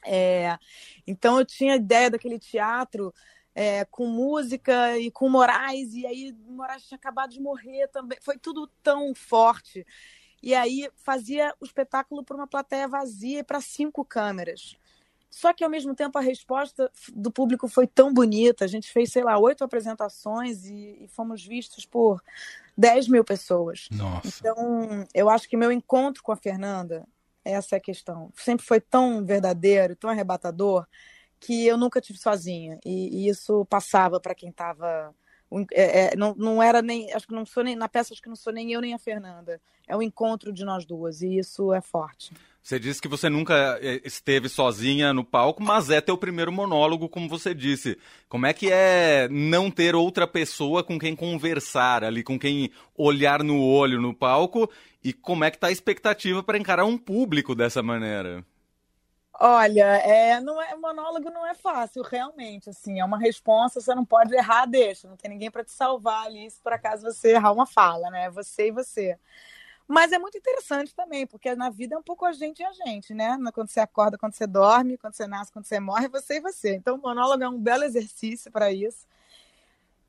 É, 0.04 0.58
então 1.06 1.38
eu 1.38 1.44
tinha 1.44 1.76
ideia 1.76 2.10
daquele 2.10 2.38
teatro 2.38 3.12
é, 3.54 3.84
com 3.84 4.06
música 4.06 4.98
e 4.98 5.10
com 5.10 5.28
Moraes, 5.28 5.94
e 5.94 6.06
aí 6.06 6.34
Moraes 6.48 6.86
tinha 6.86 6.96
acabado 6.96 7.30
de 7.30 7.40
morrer 7.40 7.88
também. 7.88 8.18
Foi 8.20 8.38
tudo 8.38 8.70
tão 8.82 9.14
forte. 9.14 9.86
E 10.42 10.54
aí 10.54 10.88
fazia 10.96 11.54
o 11.60 11.64
espetáculo 11.64 12.24
para 12.24 12.36
uma 12.36 12.46
plateia 12.46 12.88
vazia 12.88 13.40
e 13.40 13.44
para 13.44 13.60
cinco 13.60 14.04
câmeras. 14.04 14.76
Só 15.30 15.52
que, 15.52 15.62
ao 15.62 15.70
mesmo 15.70 15.94
tempo, 15.94 16.18
a 16.18 16.20
resposta 16.20 16.90
do 17.14 17.30
público 17.30 17.68
foi 17.68 17.86
tão 17.86 18.12
bonita. 18.12 18.64
A 18.64 18.68
gente 18.68 18.90
fez, 18.90 19.12
sei 19.12 19.22
lá, 19.22 19.38
oito 19.38 19.62
apresentações 19.62 20.64
e, 20.64 21.04
e 21.04 21.08
fomos 21.08 21.46
vistos 21.46 21.86
por 21.86 22.20
10 22.76 23.06
mil 23.06 23.24
pessoas. 23.24 23.86
Nossa. 23.92 24.26
Então, 24.26 25.06
eu 25.14 25.30
acho 25.30 25.48
que 25.48 25.56
meu 25.56 25.70
encontro 25.70 26.22
com 26.22 26.32
a 26.32 26.36
Fernanda, 26.36 27.06
essa 27.44 27.76
é 27.76 27.78
a 27.78 27.80
questão. 27.80 28.32
Sempre 28.34 28.66
foi 28.66 28.80
tão 28.80 29.24
verdadeiro, 29.24 29.94
tão 29.94 30.10
arrebatador, 30.10 30.84
que 31.38 31.64
eu 31.64 31.78
nunca 31.78 32.00
tive 32.00 32.18
sozinha. 32.18 32.80
E, 32.84 33.24
e 33.24 33.28
isso 33.28 33.64
passava 33.66 34.18
para 34.18 34.34
quem 34.34 34.50
estava 34.50 35.14
é, 35.72 36.12
é, 36.12 36.16
não, 36.16 36.34
não 36.36 36.62
era 36.62 36.80
nem. 36.80 37.12
Acho 37.12 37.26
que 37.26 37.34
não 37.34 37.44
sou 37.44 37.64
nem. 37.64 37.74
Na 37.74 37.88
peça, 37.88 38.12
acho 38.12 38.22
que 38.22 38.28
não 38.28 38.36
sou 38.36 38.52
nem 38.52 38.72
eu 38.72 38.80
nem 38.80 38.94
a 38.94 38.98
Fernanda. 38.98 39.60
É 39.86 39.96
o 39.96 40.02
encontro 40.02 40.52
de 40.52 40.64
nós 40.64 40.84
duas, 40.84 41.22
e 41.22 41.38
isso 41.38 41.72
é 41.72 41.80
forte. 41.80 42.32
Você 42.62 42.78
disse 42.78 43.00
que 43.00 43.08
você 43.08 43.28
nunca 43.28 43.78
é, 43.80 44.00
esteve 44.04 44.48
sozinha 44.48 45.12
no 45.12 45.24
palco, 45.24 45.62
mas 45.62 45.90
é 45.90 46.00
teu 46.00 46.16
primeiro 46.16 46.52
monólogo, 46.52 47.08
como 47.08 47.28
você 47.28 47.54
disse. 47.54 47.98
Como 48.28 48.46
é 48.46 48.52
que 48.52 48.70
é 48.70 49.28
não 49.30 49.70
ter 49.70 49.94
outra 49.94 50.26
pessoa 50.26 50.84
com 50.84 50.98
quem 50.98 51.16
conversar 51.16 52.04
ali, 52.04 52.22
com 52.22 52.38
quem 52.38 52.70
olhar 52.96 53.42
no 53.42 53.60
olho 53.60 54.00
no 54.00 54.14
palco? 54.14 54.70
E 55.02 55.12
como 55.12 55.42
é 55.42 55.50
que 55.50 55.58
tá 55.58 55.68
a 55.68 55.72
expectativa 55.72 56.42
para 56.42 56.58
encarar 56.58 56.84
um 56.84 56.98
público 56.98 57.54
dessa 57.54 57.82
maneira? 57.82 58.44
Olha, 59.42 59.84
é, 59.96 60.38
não 60.38 60.60
é, 60.60 60.74
monólogo 60.76 61.30
não 61.30 61.46
é 61.46 61.54
fácil, 61.54 62.02
realmente. 62.02 62.68
Assim, 62.68 63.00
é 63.00 63.04
uma 63.04 63.18
resposta, 63.18 63.80
você 63.80 63.94
não 63.94 64.04
pode 64.04 64.34
errar, 64.34 64.66
deixa. 64.66 65.08
Não 65.08 65.16
tem 65.16 65.30
ninguém 65.30 65.50
para 65.50 65.64
te 65.64 65.72
salvar 65.72 66.26
ali, 66.26 66.50
se 66.50 66.60
por 66.60 66.72
acaso 66.74 67.02
você 67.02 67.32
errar 67.32 67.52
uma 67.52 67.64
fala, 67.66 68.10
né? 68.10 68.28
Você 68.30 68.68
e 68.68 68.70
você. 68.70 69.18
Mas 69.88 70.12
é 70.12 70.18
muito 70.18 70.38
interessante 70.38 70.94
também, 70.94 71.26
porque 71.26 71.54
na 71.56 71.70
vida 71.70 71.94
é 71.96 71.98
um 71.98 72.02
pouco 72.02 72.26
a 72.26 72.32
gente 72.32 72.60
e 72.60 72.64
a 72.64 72.72
gente, 72.72 73.14
né? 73.14 73.38
Quando 73.54 73.68
você 73.70 73.80
acorda, 73.80 74.18
quando 74.18 74.34
você 74.34 74.46
dorme, 74.46 74.98
quando 74.98 75.14
você 75.14 75.26
nasce, 75.26 75.52
quando 75.52 75.66
você 75.66 75.80
morre, 75.80 76.06
é 76.06 76.08
você 76.10 76.36
e 76.36 76.40
você. 76.40 76.74
Então, 76.76 76.96
o 76.96 77.02
monólogo 77.02 77.42
é 77.42 77.48
um 77.48 77.58
belo 77.58 77.84
exercício 77.84 78.52
para 78.52 78.72
isso. 78.72 79.06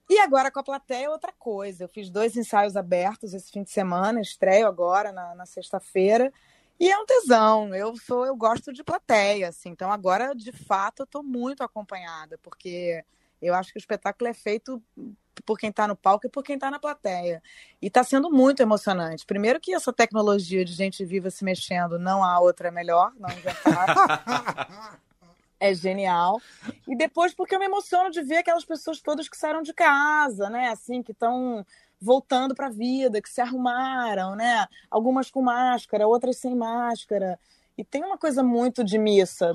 E 0.09 0.19
agora 0.19 0.51
com 0.51 0.59
a 0.59 0.63
plateia 0.63 1.05
é 1.05 1.09
outra 1.09 1.31
coisa. 1.31 1.83
Eu 1.85 1.88
fiz 1.88 2.09
dois 2.09 2.35
ensaios 2.35 2.75
abertos 2.75 3.33
esse 3.33 3.50
fim 3.51 3.63
de 3.63 3.71
semana, 3.71 4.19
estreio 4.19 4.67
agora 4.67 5.11
na, 5.11 5.33
na 5.35 5.45
sexta-feira. 5.45 6.33
E 6.81 6.89
é 6.89 6.97
um 6.97 7.05
tesão. 7.05 7.75
Eu 7.75 7.95
sou, 7.95 8.25
eu 8.25 8.35
gosto 8.35 8.73
de 8.73 8.83
plateia, 8.83 9.50
assim. 9.50 9.69
Então 9.69 9.91
agora, 9.91 10.33
de 10.33 10.51
fato, 10.51 11.01
eu 11.01 11.03
estou 11.03 11.21
muito 11.21 11.63
acompanhada, 11.63 12.39
porque 12.39 13.05
eu 13.39 13.53
acho 13.53 13.71
que 13.71 13.77
o 13.77 13.79
espetáculo 13.79 14.27
é 14.27 14.33
feito 14.33 14.81
por 15.45 15.59
quem 15.59 15.69
está 15.69 15.88
no 15.88 15.95
palco 15.95 16.25
e 16.25 16.29
por 16.29 16.43
quem 16.43 16.55
está 16.55 16.71
na 16.71 16.79
plateia. 16.79 17.39
E 17.79 17.85
está 17.85 18.03
sendo 18.03 18.31
muito 18.31 18.63
emocionante. 18.63 19.27
Primeiro 19.27 19.59
que 19.59 19.75
essa 19.75 19.93
tecnologia 19.93 20.65
de 20.65 20.73
gente 20.73 21.05
viva 21.05 21.29
se 21.29 21.43
mexendo, 21.43 22.00
não 22.00 22.23
há 22.23 22.39
outra 22.39 22.71
melhor, 22.71 23.13
não 23.19 23.29
é 25.59 25.75
genial. 25.75 26.41
E 26.88 26.97
depois 26.97 27.31
porque 27.31 27.53
eu 27.53 27.59
me 27.59 27.65
emociono 27.65 28.09
de 28.09 28.23
ver 28.23 28.38
aquelas 28.38 28.65
pessoas 28.65 29.00
todas 29.00 29.29
que 29.29 29.38
saíram 29.38 29.61
de 29.61 29.71
casa, 29.71 30.50
né? 30.50 30.69
Assim, 30.69 31.03
que 31.03 31.11
estão 31.11 31.63
voltando 32.01 32.55
para 32.55 32.67
a 32.67 32.72
vida, 32.72 33.22
que 33.22 33.29
se 33.29 33.39
arrumaram, 33.39 34.36
né? 34.36 34.67
Algumas 34.89 35.29
com 35.29 35.41
máscara, 35.41 36.08
outras 36.08 36.38
sem 36.38 36.55
máscara. 36.55 37.39
E 37.77 37.84
tem 37.84 38.03
uma 38.03 38.17
coisa 38.17 38.43
muito 38.43 38.84
de 38.84 38.98
missa 38.98 39.53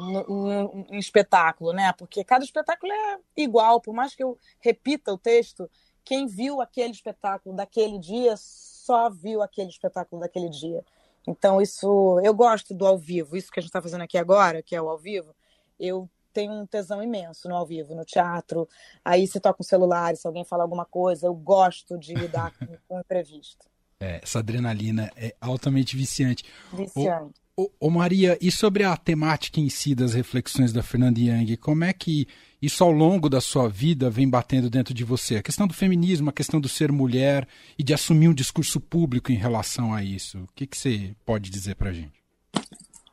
em 0.91 0.99
espetáculo, 0.99 1.73
né? 1.73 1.93
Porque 1.93 2.25
cada 2.25 2.45
espetáculo 2.45 2.93
é 2.93 3.19
igual, 3.37 3.81
por 3.81 3.93
mais 3.93 4.15
que 4.15 4.23
eu 4.23 4.39
repita 4.61 5.13
o 5.13 5.19
texto, 5.19 5.69
quem 6.05 6.27
viu 6.27 6.61
aquele 6.61 6.93
espetáculo 6.93 7.57
daquele 7.57 7.99
dia 7.99 8.35
só 8.37 9.11
viu 9.11 9.43
aquele 9.43 9.69
espetáculo 9.69 10.21
daquele 10.21 10.49
dia. 10.49 10.85
Então, 11.27 11.61
isso 11.61 12.21
eu 12.23 12.33
gosto 12.33 12.73
do 12.73 12.87
ao 12.87 12.97
vivo, 12.97 13.37
isso 13.37 13.51
que 13.51 13.59
a 13.59 13.63
gente 13.63 13.71
está 13.71 13.83
fazendo 13.83 14.03
aqui 14.03 14.17
agora, 14.17 14.63
que 14.63 14.77
é 14.77 14.81
o 14.81 14.89
ao 14.89 14.97
vivo. 14.97 15.35
Eu 15.79 16.09
tenho 16.37 16.53
um 16.53 16.67
tesão 16.67 17.03
imenso 17.03 17.49
no 17.49 17.55
ao 17.55 17.65
vivo, 17.65 17.95
no 17.95 18.05
teatro. 18.05 18.69
Aí 19.03 19.27
se 19.27 19.41
toca 19.41 19.63
um 19.63 19.65
celular, 19.65 20.15
se 20.15 20.27
alguém 20.27 20.45
fala 20.45 20.63
alguma 20.63 20.85
coisa, 20.85 21.27
eu 21.27 21.35
gosto 21.35 21.99
de 21.99 22.13
lidar 22.13 22.53
com, 22.59 22.67
com 22.87 23.01
imprevisto. 23.01 23.67
É, 23.99 24.21
essa 24.23 24.41
adrenalina 24.41 25.11
é 25.17 25.35
altamente 25.41 25.97
viciante. 25.97 26.45
Viciante. 26.75 27.41
Ô, 27.57 27.71
ô, 27.81 27.89
Maria, 27.89 28.37
e 28.39 28.53
sobre 28.53 28.85
a 28.85 28.95
temática 28.99 29.59
em 29.59 29.71
si 29.71 29.95
das 29.95 30.13
reflexões 30.13 30.75
da 30.75 30.83
Fernanda 30.83 31.19
Young, 31.19 31.57
como 31.57 31.85
é 31.85 31.93
que 31.95 32.29
isso 32.61 32.85
ao 32.85 32.91
longo 32.91 33.31
da 33.31 33.41
sua 33.41 33.67
vida 33.67 34.11
vem 34.11 34.29
batendo 34.29 34.69
dentro 34.69 34.93
de 34.93 35.05
você? 35.05 35.37
A 35.37 35.43
questão 35.43 35.67
do 35.67 35.73
feminismo, 35.73 36.29
a 36.29 36.35
questão 36.35 36.61
do 36.61 36.69
ser 36.69 36.93
mulher 36.93 37.49
e 37.79 37.83
de 37.83 37.95
assumir 37.95 38.29
um 38.29 38.35
discurso 38.35 38.79
público 38.79 39.33
em 39.33 39.37
relação 39.37 39.95
a 39.95 40.05
isso. 40.05 40.41
O 40.41 40.49
que, 40.55 40.67
que 40.67 40.77
você 40.77 41.17
pode 41.25 41.49
dizer 41.49 41.77
pra 41.77 41.95
gente? 41.95 42.16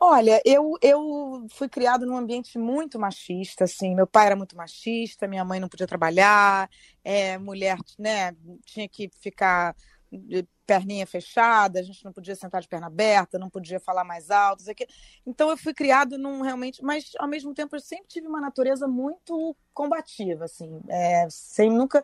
Olha, 0.06 0.42
eu, 0.46 0.74
eu 0.82 1.46
fui 1.50 1.70
criado 1.70 2.06
num 2.06 2.18
ambiente 2.18 2.58
muito 2.60 3.00
machista, 3.00 3.64
assim. 3.64 3.96
Meu 3.96 4.06
pai 4.06 4.26
era 4.28 4.36
muito 4.36 4.56
machista, 4.56 5.28
minha 5.30 5.46
mãe 5.46 5.62
não 5.62 5.70
podia 5.70 5.88
trabalhar, 5.88 6.70
é, 7.06 7.38
mulher, 7.38 7.78
né, 7.98 8.36
tinha 8.66 8.88
que 8.90 9.10
ficar 9.22 9.74
de 10.12 10.46
perninha 10.68 11.08
fechada, 11.08 11.80
a 11.80 11.84
gente 11.84 12.04
não 12.04 12.12
podia 12.12 12.36
sentar 12.36 12.62
de 12.62 12.68
perna 12.68 12.88
aberta, 12.88 13.40
não 13.40 13.50
podia 13.50 13.80
falar 13.80 14.04
mais 14.04 14.30
alto, 14.30 14.70
aqui. 14.70 14.86
Então 15.26 15.50
eu 15.50 15.56
fui 15.58 15.74
criado 15.74 16.18
num 16.18 16.42
realmente, 16.42 16.84
mas 16.84 17.12
ao 17.18 17.28
mesmo 17.28 17.54
tempo 17.54 17.74
eu 17.76 17.80
sempre 17.80 18.08
tive 18.08 18.28
uma 18.28 18.42
natureza 18.42 18.88
muito 18.88 19.56
combativa, 19.74 20.44
assim, 20.46 20.82
é, 20.90 21.28
sem 21.30 21.70
nunca 21.72 22.04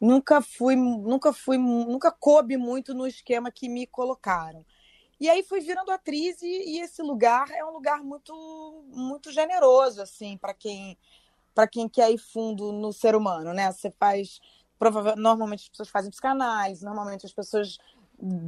nunca 0.00 0.40
fui 0.42 0.76
nunca 0.76 1.32
fui 1.32 1.58
nunca 1.58 2.10
coube 2.12 2.56
muito 2.56 2.94
no 2.94 3.06
esquema 3.06 3.50
que 3.50 3.68
me 3.68 3.86
colocaram. 3.86 4.64
E 5.24 5.30
aí 5.30 5.42
fui 5.42 5.60
virando 5.60 5.90
atriz 5.90 6.42
e, 6.42 6.46
e 6.46 6.80
esse 6.80 7.00
lugar 7.00 7.50
é 7.50 7.64
um 7.64 7.70
lugar 7.70 8.04
muito 8.04 8.84
muito 8.88 9.32
generoso 9.32 10.02
assim 10.02 10.36
para 10.36 10.52
quem 10.52 10.98
para 11.54 11.66
quem 11.66 11.88
quer 11.88 12.10
ir 12.12 12.18
fundo 12.18 12.70
no 12.72 12.92
ser 12.92 13.16
humano, 13.16 13.54
né? 13.54 13.72
Você 13.72 13.90
faz 13.90 14.38
normalmente 15.16 15.62
as 15.62 15.68
pessoas 15.70 15.88
fazem 15.88 16.10
psicanálise, 16.10 16.84
normalmente 16.84 17.24
as 17.24 17.32
pessoas 17.32 17.78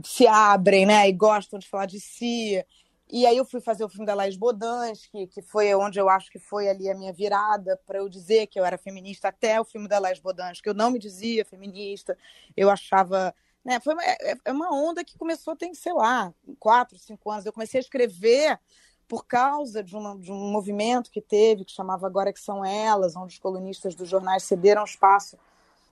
se 0.05 0.27
abrem, 0.27 0.85
né, 0.85 1.09
e 1.09 1.13
gostam 1.13 1.59
de 1.59 1.67
falar 1.67 1.87
de 1.87 1.99
si. 1.99 2.63
E 3.11 3.25
aí 3.25 3.39
eu 3.39 3.45
fui 3.47 3.63
fazer 3.63 3.83
o 3.83 3.89
filme 3.89 4.05
da 4.05 4.15
Laís 4.15 4.37
Bodansky, 4.37 5.29
que 5.29 5.41
foi 5.41 5.75
onde 5.75 5.99
eu 5.99 6.11
acho 6.11 6.31
que 6.31 6.39
foi 6.39 6.69
ali 6.69 6.91
a 6.91 6.95
minha 6.95 7.13
virada 7.13 7.81
para 7.87 7.99
eu 8.01 8.09
dizer 8.09 8.49
que 8.49 8.61
eu 8.61 8.67
era 8.67 8.77
feminista 8.77 9.29
até 9.29 9.59
o 9.59 9.65
filme 9.65 9.89
da 9.89 9.99
Laís 9.99 10.19
Bodansky. 10.19 10.69
Eu 10.69 10.75
não 10.75 10.91
me 10.91 10.99
dizia 10.99 11.43
feminista, 11.43 12.19
eu 12.55 12.69
achava 12.69 13.35
né? 13.67 13.81
Foi 13.81 13.95
uma, 13.95 14.05
é, 14.05 14.37
é 14.45 14.53
uma 14.53 14.73
onda 14.73 15.05
que 15.05 15.19
começou, 15.19 15.57
tem, 15.57 15.75
sei 15.75 15.93
lá, 15.93 16.33
quatro, 16.57 16.97
cinco 17.01 17.33
anos. 17.33 17.45
Eu 17.45 17.53
comecei 17.53 17.81
a 17.81 17.83
escrever 17.83 18.61
por 19.09 19.27
causa 19.27 19.83
de, 19.83 19.97
uma, 19.97 20.17
de 20.17 20.31
um 20.31 20.53
movimento 20.53 21.11
que 21.11 21.21
teve, 21.21 21.65
que 21.65 21.73
chamava 21.73 22.07
Agora 22.07 22.33
que 22.33 22.39
São 22.39 22.65
Elas, 22.65 23.17
onde 23.17 23.35
os 23.35 23.41
colunistas 23.41 23.97
dos 23.97 24.09
jornais 24.09 24.45
cederam 24.45 24.85
espaço 24.85 25.37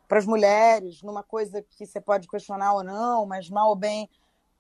para 0.07 0.19
as 0.19 0.25
mulheres, 0.25 1.02
numa 1.02 1.25
coisa 1.25 1.62
que 1.62 1.85
você 1.85 2.00
pode 2.00 2.28
questionar 2.28 2.75
ou 2.75 2.85
não, 2.85 3.26
mas 3.26 3.50
mal 3.50 3.71
ou 3.71 3.76
bem. 3.76 4.09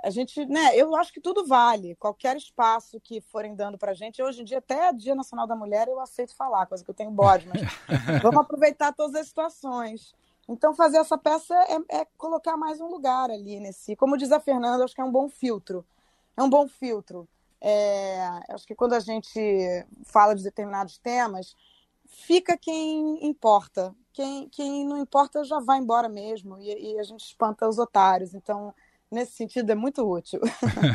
A 0.02 0.10
gente, 0.10 0.44
né, 0.46 0.76
eu 0.76 0.96
acho 0.96 1.12
que 1.12 1.20
tudo 1.20 1.46
vale, 1.46 1.94
qualquer 1.94 2.36
espaço 2.36 3.00
que 3.00 3.20
forem 3.20 3.54
dando 3.54 3.78
para 3.78 3.92
a 3.92 3.94
gente. 3.94 4.20
Hoje 4.20 4.40
em 4.40 4.44
dia, 4.44 4.58
até 4.58 4.92
Dia 4.92 5.14
Nacional 5.14 5.46
da 5.46 5.54
Mulher, 5.54 5.86
eu 5.86 6.00
aceito 6.00 6.34
falar, 6.34 6.66
coisa 6.66 6.82
que 6.82 6.90
eu 6.90 6.94
tenho 6.94 7.12
bode, 7.12 7.46
mas 7.46 7.62
vamos 8.20 8.40
aproveitar 8.40 8.92
todas 8.92 9.14
as 9.14 9.28
situações. 9.28 10.12
Então, 10.48 10.74
fazer 10.74 10.98
essa 10.98 11.16
peça 11.16 11.54
é, 11.54 12.00
é, 12.00 12.06
colocar 12.16 12.56
mais 12.56 12.80
um 12.80 12.88
lugar 12.88 13.30
ali 13.30 13.60
nesse. 13.60 13.96
Como 13.96 14.16
diz 14.16 14.30
a 14.30 14.40
Fernanda, 14.40 14.84
acho 14.84 14.94
que 14.94 15.00
é 15.00 15.04
um 15.04 15.12
bom 15.12 15.28
filtro. 15.28 15.84
É 16.36 16.42
um 16.42 16.50
bom 16.50 16.68
filtro. 16.68 17.28
É, 17.60 18.18
acho 18.50 18.66
que 18.66 18.74
quando 18.74 18.92
a 18.92 19.00
gente 19.00 19.40
fala 20.04 20.34
de 20.34 20.42
determinados 20.42 20.98
temas, 20.98 21.56
fica 22.06 22.56
quem 22.58 23.26
importa. 23.26 23.94
Quem, 24.12 24.48
quem 24.50 24.86
não 24.86 24.98
importa 24.98 25.42
já 25.44 25.58
vai 25.60 25.78
embora 25.78 26.08
mesmo 26.08 26.58
e, 26.58 26.92
e 26.92 26.98
a 26.98 27.02
gente 27.02 27.24
espanta 27.24 27.68
os 27.68 27.78
otários. 27.78 28.34
Então, 28.34 28.74
nesse 29.10 29.32
sentido, 29.32 29.70
é 29.70 29.74
muito 29.74 30.08
útil. 30.08 30.40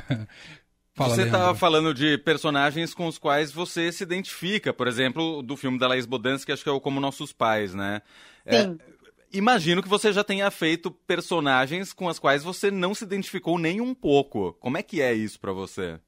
Fala, 0.99 1.15
você 1.15 1.23
estava 1.23 1.55
falando 1.55 1.93
de 1.93 2.17
personagens 2.17 2.93
com 2.93 3.07
os 3.07 3.17
quais 3.17 3.53
você 3.53 3.89
se 3.89 4.03
identifica, 4.03 4.73
por 4.73 4.85
exemplo, 4.85 5.41
do 5.41 5.55
filme 5.55 5.79
da 5.79 5.87
Laís 5.87 6.05
Bodansky, 6.05 6.47
que 6.47 6.51
acho 6.51 6.61
que 6.61 6.69
é 6.69 6.73
o 6.73 6.81
Como 6.81 6.99
Nossos 6.99 7.31
Pais, 7.31 7.73
né? 7.73 8.01
É, 8.45 8.63
Sim. 8.63 8.77
É, 8.85 8.98
imagino 9.31 9.81
que 9.81 9.89
você 9.89 10.11
já 10.11 10.23
tenha 10.23 10.49
feito 10.51 10.91
personagens 10.91 11.93
com 11.93 12.09
as 12.09 12.19
quais 12.19 12.43
você 12.43 12.69
não 12.71 12.93
se 12.93 13.03
identificou 13.03 13.57
nem 13.57 13.81
um 13.81 13.93
pouco. 13.93 14.53
Como 14.53 14.77
é 14.77 14.83
que 14.83 15.01
é 15.01 15.13
isso 15.13 15.39
para 15.39 15.51
você? 15.51 15.99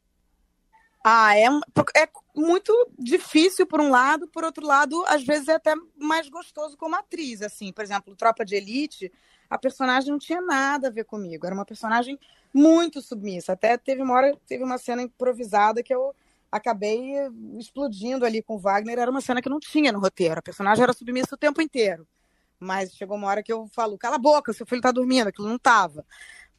Ah, 1.03 1.35
é, 1.35 1.45
é 1.45 2.09
muito 2.35 2.73
difícil 2.97 3.65
por 3.65 3.81
um 3.81 3.89
lado, 3.89 4.27
por 4.27 4.43
outro 4.43 4.65
lado, 4.65 5.03
às 5.07 5.23
vezes 5.23 5.47
é 5.47 5.55
até 5.55 5.73
mais 5.97 6.29
gostoso 6.29 6.77
como 6.77 6.95
atriz, 6.95 7.41
assim. 7.41 7.73
Por 7.73 7.83
exemplo, 7.83 8.15
Tropa 8.15 8.45
de 8.45 8.55
Elite, 8.55 9.11
a 9.49 9.57
personagem 9.57 10.11
não 10.11 10.19
tinha 10.19 10.41
nada 10.41 10.87
a 10.87 10.91
ver 10.91 11.05
comigo. 11.05 11.45
Era 11.45 11.55
uma 11.55 11.65
personagem 11.65 12.19
muito 12.53 13.01
submissa. 13.01 13.53
Até 13.53 13.77
teve 13.77 14.03
uma 14.03 14.13
hora, 14.13 14.37
teve 14.47 14.63
uma 14.63 14.77
cena 14.77 15.01
improvisada 15.01 15.81
que 15.81 15.93
eu 15.93 16.13
acabei 16.51 17.13
explodindo 17.57 18.23
ali 18.23 18.43
com 18.43 18.55
o 18.55 18.59
Wagner. 18.59 18.99
Era 18.99 19.09
uma 19.09 19.21
cena 19.21 19.41
que 19.41 19.49
não 19.49 19.59
tinha 19.59 19.91
no 19.91 19.99
roteiro. 19.99 20.37
A 20.37 20.43
personagem 20.43 20.83
era 20.83 20.93
submissa 20.93 21.33
o 21.33 21.37
tempo 21.37 21.61
inteiro. 21.61 22.07
Mas 22.61 22.93
chegou 22.93 23.17
uma 23.17 23.27
hora 23.27 23.43
que 23.43 23.51
eu 23.51 23.67
falo, 23.67 23.97
cala 23.97 24.15
a 24.15 24.19
boca, 24.19 24.53
seu 24.53 24.65
filho 24.65 24.81
tá 24.81 24.91
dormindo, 24.91 25.27
aquilo 25.27 25.49
não 25.49 25.59
tava 25.59 26.05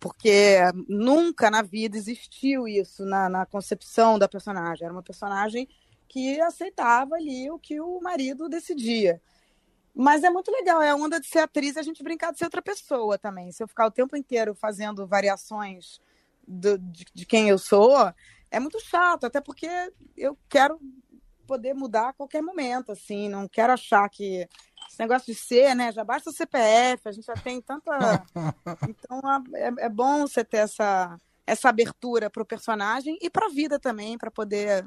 porque 0.02 0.58
nunca 0.88 1.48
na 1.48 1.62
vida 1.62 1.96
existiu 1.96 2.66
isso 2.66 3.04
na, 3.04 3.28
na, 3.28 3.46
concepção 3.46 4.18
da 4.18 4.26
personagem. 4.26 4.84
Era 4.84 4.92
uma 4.92 5.02
personagem 5.02 5.68
que 6.08 6.40
aceitava 6.40 7.14
ali 7.14 7.48
o 7.48 7.56
que 7.56 7.80
o 7.80 8.00
marido 8.00 8.48
decidia. 8.48 9.22
Mas 9.94 10.24
é 10.24 10.30
muito 10.30 10.50
legal, 10.50 10.82
é 10.82 10.90
a 10.90 10.96
onda 10.96 11.20
de 11.20 11.28
ser 11.28 11.38
atriz 11.38 11.76
e 11.76 11.78
a 11.78 11.82
gente 11.84 12.02
brincar 12.02 12.32
de 12.32 12.38
ser 12.38 12.46
outra 12.46 12.60
pessoa 12.60 13.16
também. 13.16 13.52
Se 13.52 13.62
eu 13.62 13.68
ficar 13.68 13.86
o 13.86 13.92
tempo 13.92 14.16
inteiro 14.16 14.56
fazendo 14.56 15.06
variações 15.06 16.00
do, 16.48 16.76
de, 16.78 17.04
de 17.14 17.24
quem 17.24 17.48
eu 17.48 17.56
sou, 17.56 18.12
é 18.50 18.58
muito 18.58 18.80
chato, 18.80 19.24
até 19.24 19.40
porque 19.40 19.68
eu 20.16 20.36
quero 20.48 20.80
poder 21.46 21.74
mudar 21.74 22.08
a 22.08 22.12
qualquer 22.12 22.42
momento, 22.42 22.92
assim, 22.92 23.28
não 23.28 23.48
quero 23.48 23.72
achar 23.72 24.08
que 24.08 24.48
esse 24.88 24.98
negócio 24.98 25.32
de 25.32 25.38
ser, 25.38 25.74
né? 25.74 25.92
Já 25.92 26.04
basta 26.04 26.30
o 26.30 26.32
CPF, 26.32 27.08
a 27.08 27.12
gente 27.12 27.24
já 27.24 27.34
tem 27.34 27.60
tanta. 27.60 27.92
Então 28.88 29.20
é, 29.54 29.86
é 29.86 29.88
bom 29.88 30.22
você 30.22 30.44
ter 30.44 30.58
essa, 30.58 31.16
essa 31.46 31.68
abertura 31.68 32.28
para 32.28 32.42
o 32.42 32.46
personagem 32.46 33.18
e 33.20 33.30
para 33.30 33.46
a 33.46 33.50
vida 33.50 33.78
também, 33.78 34.18
para 34.18 34.30
poder 34.30 34.86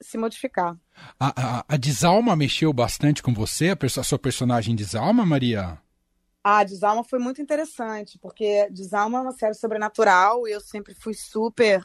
se 0.00 0.18
modificar. 0.18 0.76
A, 1.18 1.58
a, 1.58 1.64
a, 1.68 1.76
Desalma 1.76 2.36
mexeu 2.36 2.72
bastante 2.72 3.22
com 3.22 3.32
você, 3.32 3.70
a, 3.70 4.00
a 4.00 4.04
sua 4.04 4.18
personagem 4.18 4.76
Desalma, 4.76 5.24
Maria? 5.24 5.80
A 6.44 6.62
Desalma 6.62 7.02
foi 7.02 7.18
muito 7.18 7.40
interessante, 7.40 8.18
porque 8.18 8.68
Desalma 8.70 9.18
é 9.18 9.22
uma 9.22 9.32
série 9.32 9.54
sobrenatural 9.54 10.46
e 10.46 10.52
eu 10.52 10.60
sempre 10.60 10.94
fui 10.94 11.14
super 11.14 11.82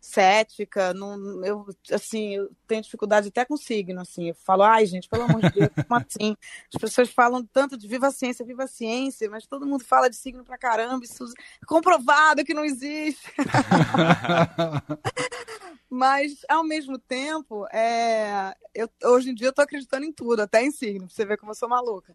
cética, 0.00 0.94
não, 0.94 1.44
eu, 1.44 1.66
assim, 1.92 2.36
eu 2.36 2.50
tenho 2.66 2.82
dificuldade 2.82 3.28
até 3.28 3.44
com 3.44 3.56
signo, 3.56 4.00
assim, 4.00 4.28
eu 4.28 4.34
falo, 4.34 4.62
ai, 4.62 4.86
gente, 4.86 5.08
pelo 5.08 5.24
amor 5.24 5.42
de 5.42 5.50
Deus, 5.50 5.70
como 5.86 6.00
assim? 6.00 6.36
As 6.74 6.80
pessoas 6.80 7.10
falam 7.10 7.44
tanto 7.44 7.76
de 7.76 7.86
viva 7.86 8.06
a 8.06 8.10
ciência, 8.10 8.44
viva 8.44 8.64
a 8.64 8.68
ciência, 8.68 9.28
mas 9.28 9.46
todo 9.46 9.66
mundo 9.66 9.84
fala 9.84 10.08
de 10.08 10.16
signo 10.16 10.42
pra 10.42 10.56
caramba, 10.56 11.04
isso 11.04 11.24
é 11.24 11.66
comprovado 11.66 12.44
que 12.44 12.54
não 12.54 12.64
existe. 12.64 13.30
mas, 15.90 16.38
ao 16.48 16.64
mesmo 16.64 16.98
tempo, 16.98 17.66
é, 17.70 18.54
eu, 18.74 18.88
hoje 19.04 19.30
em 19.30 19.34
dia 19.34 19.48
eu 19.48 19.52
tô 19.52 19.60
acreditando 19.60 20.06
em 20.06 20.12
tudo, 20.12 20.40
até 20.40 20.62
em 20.62 20.70
signo, 20.70 21.06
pra 21.06 21.14
você 21.14 21.26
ver 21.26 21.36
como 21.36 21.50
eu 21.50 21.56
sou 21.56 21.68
maluca. 21.68 22.14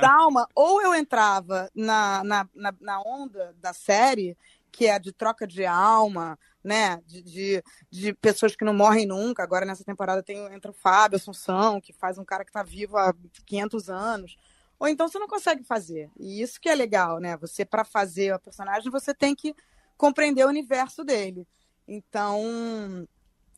Calma, 0.00 0.48
ou 0.54 0.80
eu 0.80 0.94
entrava 0.94 1.70
na, 1.74 2.24
na, 2.24 2.48
na, 2.54 2.74
na 2.80 3.02
onda 3.02 3.54
da 3.60 3.74
série, 3.74 4.36
que 4.76 4.86
é 4.86 4.98
de 4.98 5.10
troca 5.10 5.46
de 5.46 5.64
alma, 5.64 6.38
né? 6.62 7.00
De, 7.06 7.22
de, 7.22 7.64
de, 7.90 8.12
pessoas 8.12 8.54
que 8.54 8.64
não 8.64 8.74
morrem 8.74 9.06
nunca. 9.06 9.42
Agora, 9.42 9.64
nessa 9.64 9.82
temporada, 9.82 10.22
tem, 10.22 10.36
entra 10.52 10.70
o 10.70 10.74
Fábio 10.74 11.16
Assunção, 11.16 11.80
que 11.80 11.94
faz 11.94 12.18
um 12.18 12.24
cara 12.26 12.44
que 12.44 12.50
está 12.50 12.62
vivo 12.62 12.98
há 12.98 13.14
500 13.46 13.88
anos. 13.88 14.36
Ou 14.78 14.86
então 14.86 15.08
você 15.08 15.18
não 15.18 15.26
consegue 15.26 15.64
fazer. 15.64 16.10
E 16.18 16.42
isso 16.42 16.60
que 16.60 16.68
é 16.68 16.74
legal, 16.74 17.18
né? 17.18 17.38
Você, 17.38 17.64
para 17.64 17.84
fazer 17.84 18.34
o 18.34 18.38
personagem, 18.38 18.90
você 18.90 19.14
tem 19.14 19.34
que 19.34 19.54
compreender 19.96 20.44
o 20.44 20.48
universo 20.48 21.02
dele. 21.02 21.48
Então, 21.88 23.08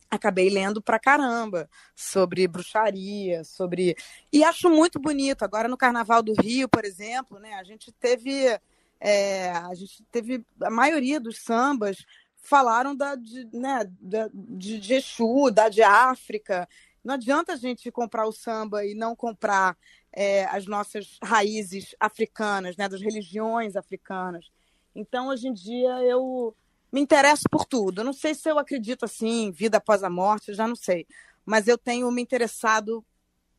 acabei 0.08 0.48
lendo 0.48 0.80
pra 0.80 1.00
caramba 1.00 1.68
sobre 1.96 2.46
bruxaria, 2.46 3.42
sobre. 3.42 3.96
E 4.32 4.44
acho 4.44 4.70
muito 4.70 5.00
bonito. 5.00 5.42
Agora, 5.42 5.66
no 5.66 5.76
Carnaval 5.76 6.22
do 6.22 6.40
Rio, 6.40 6.68
por 6.68 6.84
exemplo, 6.84 7.40
né? 7.40 7.54
A 7.54 7.64
gente 7.64 7.90
teve. 7.90 8.56
É, 9.00 9.50
a 9.50 9.74
gente 9.74 10.02
teve 10.10 10.44
a 10.60 10.70
maioria 10.70 11.20
dos 11.20 11.38
sambas 11.38 12.04
falaram 12.36 12.96
da, 12.96 13.14
de, 13.14 13.46
né, 13.52 13.88
da, 14.00 14.28
de, 14.32 14.80
de 14.80 14.94
Exu, 14.94 15.50
da 15.50 15.68
de 15.68 15.82
África. 15.82 16.68
Não 17.04 17.14
adianta 17.14 17.52
a 17.52 17.56
gente 17.56 17.90
comprar 17.90 18.26
o 18.26 18.32
samba 18.32 18.84
e 18.84 18.94
não 18.94 19.14
comprar 19.14 19.76
é, 20.12 20.44
as 20.46 20.66
nossas 20.66 21.18
raízes 21.22 21.94
africanas, 22.00 22.76
né, 22.76 22.88
das 22.88 23.00
religiões 23.00 23.76
africanas. 23.76 24.50
Então, 24.94 25.28
hoje 25.28 25.48
em 25.48 25.52
dia, 25.52 26.02
eu 26.02 26.54
me 26.90 27.00
interesso 27.00 27.44
por 27.50 27.64
tudo. 27.64 28.02
Não 28.02 28.12
sei 28.12 28.34
se 28.34 28.50
eu 28.50 28.58
acredito 28.58 29.04
assim, 29.04 29.52
vida 29.52 29.76
após 29.76 30.02
a 30.02 30.10
morte, 30.10 30.54
já 30.54 30.66
não 30.66 30.76
sei. 30.76 31.06
Mas 31.44 31.68
eu 31.68 31.78
tenho 31.78 32.10
me 32.10 32.22
interessado 32.22 33.04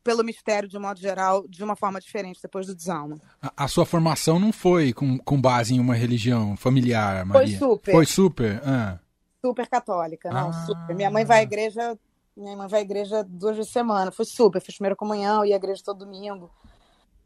pelo 0.03 0.23
mistério, 0.23 0.67
de 0.67 0.77
modo 0.79 0.99
geral, 0.99 1.45
de 1.47 1.63
uma 1.63 1.75
forma 1.75 1.99
diferente 1.99 2.39
depois 2.41 2.65
do 2.65 2.75
desalma. 2.75 3.19
A, 3.41 3.65
a, 3.65 3.67
sua 3.67 3.85
formação 3.85 4.39
não 4.39 4.51
foi 4.51 4.93
com, 4.93 5.17
com 5.17 5.39
base 5.39 5.75
em 5.75 5.79
uma 5.79 5.95
religião 5.95 6.55
familiar, 6.55 7.25
Maria? 7.25 7.57
Foi 7.57 7.67
super. 7.67 7.91
Foi 7.91 8.05
super? 8.05 8.61
Ah. 8.65 8.99
Super 9.43 9.67
católica, 9.67 10.29
não, 10.31 10.49
ah. 10.49 10.65
super. 10.65 10.95
Minha 10.95 11.11
mãe 11.11 11.25
vai 11.25 11.39
à 11.39 11.43
igreja, 11.43 11.97
minha 12.35 12.55
mãe 12.55 12.67
vai 12.67 12.79
à 12.79 12.83
igreja 12.83 13.23
duas 13.23 13.55
vezes 13.55 13.71
por 13.71 13.79
semana, 13.79 14.11
foi 14.11 14.25
super. 14.25 14.61
Fiz 14.61 14.75
primeira 14.75 14.95
comunhão, 14.95 15.45
ia 15.45 15.55
à 15.55 15.57
igreja 15.57 15.81
todo 15.83 16.05
domingo. 16.05 16.49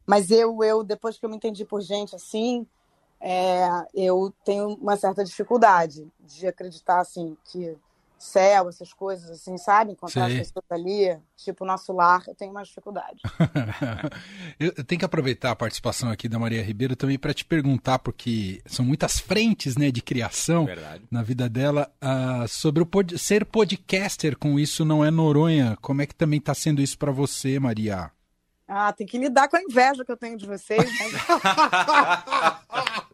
Mas 0.06 0.30
eu, 0.30 0.62
eu 0.62 0.84
depois 0.84 1.18
que 1.18 1.24
eu 1.24 1.30
me 1.30 1.36
entendi 1.36 1.64
por 1.64 1.80
gente 1.80 2.14
assim, 2.14 2.66
é, 3.20 3.66
eu 3.94 4.32
tenho 4.44 4.74
uma 4.74 4.96
certa 4.96 5.24
dificuldade 5.24 6.06
de 6.20 6.46
acreditar 6.46 7.00
assim 7.00 7.36
que 7.44 7.76
céu, 8.24 8.68
essas 8.68 8.92
coisas 8.92 9.30
assim, 9.30 9.56
sabe? 9.58 9.92
Encontrar 9.92 10.28
Sei. 10.28 10.40
as 10.40 10.48
pessoas 10.48 10.64
ali, 10.70 11.16
tipo 11.36 11.64
o 11.64 11.66
nosso 11.66 11.92
lar, 11.92 12.22
eu 12.26 12.34
tenho 12.34 12.52
mais 12.52 12.68
dificuldade. 12.68 13.20
eu 14.58 14.84
tenho 14.84 14.98
que 14.98 15.04
aproveitar 15.04 15.50
a 15.50 15.56
participação 15.56 16.10
aqui 16.10 16.28
da 16.28 16.38
Maria 16.38 16.62
Ribeiro 16.62 16.96
também 16.96 17.18
para 17.18 17.34
te 17.34 17.44
perguntar, 17.44 17.98
porque 17.98 18.62
são 18.66 18.84
muitas 18.84 19.20
frentes 19.20 19.76
né, 19.76 19.90
de 19.90 20.02
criação 20.02 20.64
Verdade. 20.64 21.04
na 21.10 21.22
vida 21.22 21.48
dela, 21.48 21.92
uh, 22.02 22.48
sobre 22.48 22.82
o 22.82 22.86
pod 22.86 23.18
ser 23.18 23.44
podcaster 23.44 24.36
com 24.36 24.58
Isso 24.58 24.84
Não 24.84 25.04
É 25.04 25.10
Noronha. 25.10 25.76
Como 25.80 26.02
é 26.02 26.06
que 26.06 26.14
também 26.14 26.38
está 26.38 26.54
sendo 26.54 26.80
isso 26.80 26.98
para 26.98 27.12
você, 27.12 27.58
Maria? 27.58 28.10
Ah, 28.66 28.92
tem 28.92 29.06
que 29.06 29.18
lidar 29.18 29.48
com 29.48 29.56
a 29.56 29.62
inveja 29.62 30.04
que 30.04 30.10
eu 30.10 30.16
tenho 30.16 30.38
de 30.38 30.46
vocês. 30.46 30.82
Né? 30.82 31.20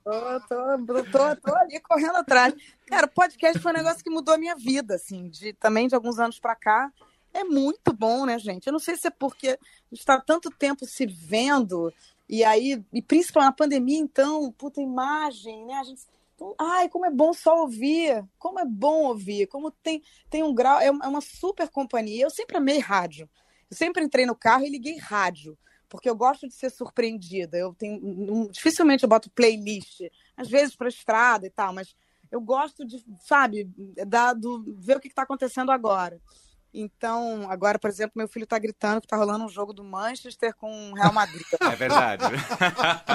tô, 0.04 0.46
tô, 0.48 1.04
tô, 1.04 1.36
tô, 1.36 1.56
ali 1.56 1.80
correndo 1.80 2.16
atrás. 2.16 2.54
Cara, 2.86 3.06
podcast 3.06 3.58
foi 3.58 3.72
um 3.72 3.76
negócio 3.76 4.02
que 4.02 4.10
mudou 4.10 4.34
a 4.34 4.38
minha 4.38 4.54
vida, 4.54 4.94
assim, 4.94 5.28
de, 5.28 5.52
também 5.52 5.88
de 5.88 5.94
alguns 5.94 6.18
anos 6.18 6.38
para 6.38 6.56
cá. 6.56 6.92
É 7.32 7.44
muito 7.44 7.92
bom, 7.92 8.26
né, 8.26 8.38
gente? 8.38 8.66
Eu 8.66 8.72
não 8.72 8.80
sei 8.80 8.96
se 8.96 9.06
é 9.06 9.10
porque 9.10 9.58
está 9.92 10.20
tanto 10.20 10.50
tempo 10.50 10.84
se 10.84 11.06
vendo, 11.06 11.92
e 12.28 12.44
aí, 12.44 12.80
e 12.92 13.02
principalmente 13.02 13.50
na 13.50 13.56
pandemia, 13.56 13.98
então, 13.98 14.52
puta 14.52 14.80
imagem, 14.80 15.66
né? 15.66 15.74
A 15.74 15.82
gente. 15.84 16.02
Então, 16.34 16.54
ai, 16.58 16.88
como 16.88 17.04
é 17.04 17.10
bom 17.10 17.32
só 17.32 17.60
ouvir, 17.60 18.24
como 18.38 18.58
é 18.58 18.64
bom 18.64 19.04
ouvir, 19.04 19.46
como 19.48 19.70
tem, 19.70 20.02
tem 20.30 20.42
um 20.42 20.54
grau, 20.54 20.80
é 20.80 20.90
uma 20.90 21.20
super 21.20 21.68
companhia. 21.68 22.24
Eu 22.24 22.30
sempre 22.30 22.56
amei 22.56 22.78
rádio. 22.78 23.28
Eu 23.70 23.76
sempre 23.76 24.02
entrei 24.02 24.24
no 24.24 24.34
carro 24.34 24.64
e 24.64 24.70
liguei 24.70 24.96
rádio, 24.96 25.56
porque 25.90 26.08
eu 26.08 26.14
gosto 26.14 26.48
de 26.48 26.54
ser 26.54 26.70
surpreendida. 26.70 27.58
Eu 27.58 27.74
tenho, 27.74 28.48
dificilmente 28.50 29.02
eu 29.02 29.08
boto 29.08 29.28
playlist, 29.30 30.00
às 30.36 30.48
vezes 30.48 30.74
para 30.74 30.88
estrada 30.88 31.46
e 31.46 31.50
tal, 31.50 31.74
mas 31.74 31.94
eu 32.30 32.40
gosto 32.40 32.86
de, 32.86 33.04
sabe, 33.26 33.68
da, 34.06 34.32
do, 34.32 34.64
ver 34.78 34.96
o 34.96 35.00
que 35.00 35.08
está 35.08 35.22
acontecendo 35.22 35.72
agora. 35.72 36.18
Então, 36.72 37.50
agora, 37.50 37.80
por 37.80 37.90
exemplo, 37.90 38.12
meu 38.14 38.28
filho 38.28 38.44
está 38.44 38.56
gritando 38.56 39.00
que 39.00 39.06
está 39.06 39.16
rolando 39.16 39.44
um 39.44 39.48
jogo 39.48 39.72
do 39.72 39.82
Manchester 39.82 40.54
com 40.54 40.92
o 40.92 40.94
Real 40.94 41.12
Madrid. 41.12 41.42
É 41.60 41.74
verdade. 41.74 42.22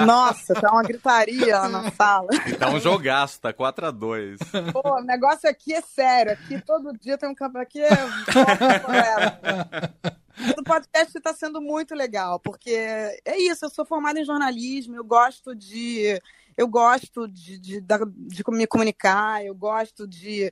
Nossa, 0.04 0.52
tá 0.54 0.70
uma 0.70 0.82
gritaria 0.82 1.58
lá 1.58 1.68
na 1.68 1.90
sala. 1.90 2.28
Tá 2.58 2.68
um 2.68 2.78
jogaço, 2.78 3.40
tá 3.40 3.54
4x2. 3.54 4.72
Pô, 4.72 4.98
o 4.98 5.02
negócio 5.02 5.48
aqui 5.48 5.72
é 5.72 5.80
sério. 5.80 6.32
Aqui 6.32 6.60
todo 6.60 6.92
dia 6.98 7.16
tem 7.16 7.30
um 7.30 7.34
campo. 7.34 7.56
Aqui 7.56 7.80
é. 7.80 7.88
O 10.58 10.62
podcast 10.62 11.16
está 11.16 11.32
sendo 11.32 11.60
muito 11.60 11.94
legal, 11.94 12.38
porque 12.38 12.70
é 12.70 13.38
isso, 13.38 13.64
eu 13.64 13.70
sou 13.70 13.84
formada 13.84 14.20
em 14.20 14.24
jornalismo, 14.24 14.96
eu 14.96 15.04
gosto 15.04 15.54
de. 15.54 16.20
Eu 16.56 16.66
gosto 16.66 17.28
de, 17.28 17.58
de, 17.58 17.80
de, 17.82 18.44
me 18.48 18.66
comunicar, 18.66 19.44
eu 19.44 19.54
gosto 19.54 20.06
de 20.06 20.50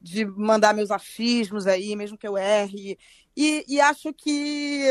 de 0.00 0.24
mandar 0.24 0.74
meus 0.74 0.90
achismos 0.90 1.66
aí, 1.66 1.96
mesmo 1.96 2.16
que 2.16 2.28
eu 2.28 2.36
erre. 2.36 2.98
E, 3.36 3.64
e 3.68 3.80
acho 3.80 4.12
que 4.14 4.84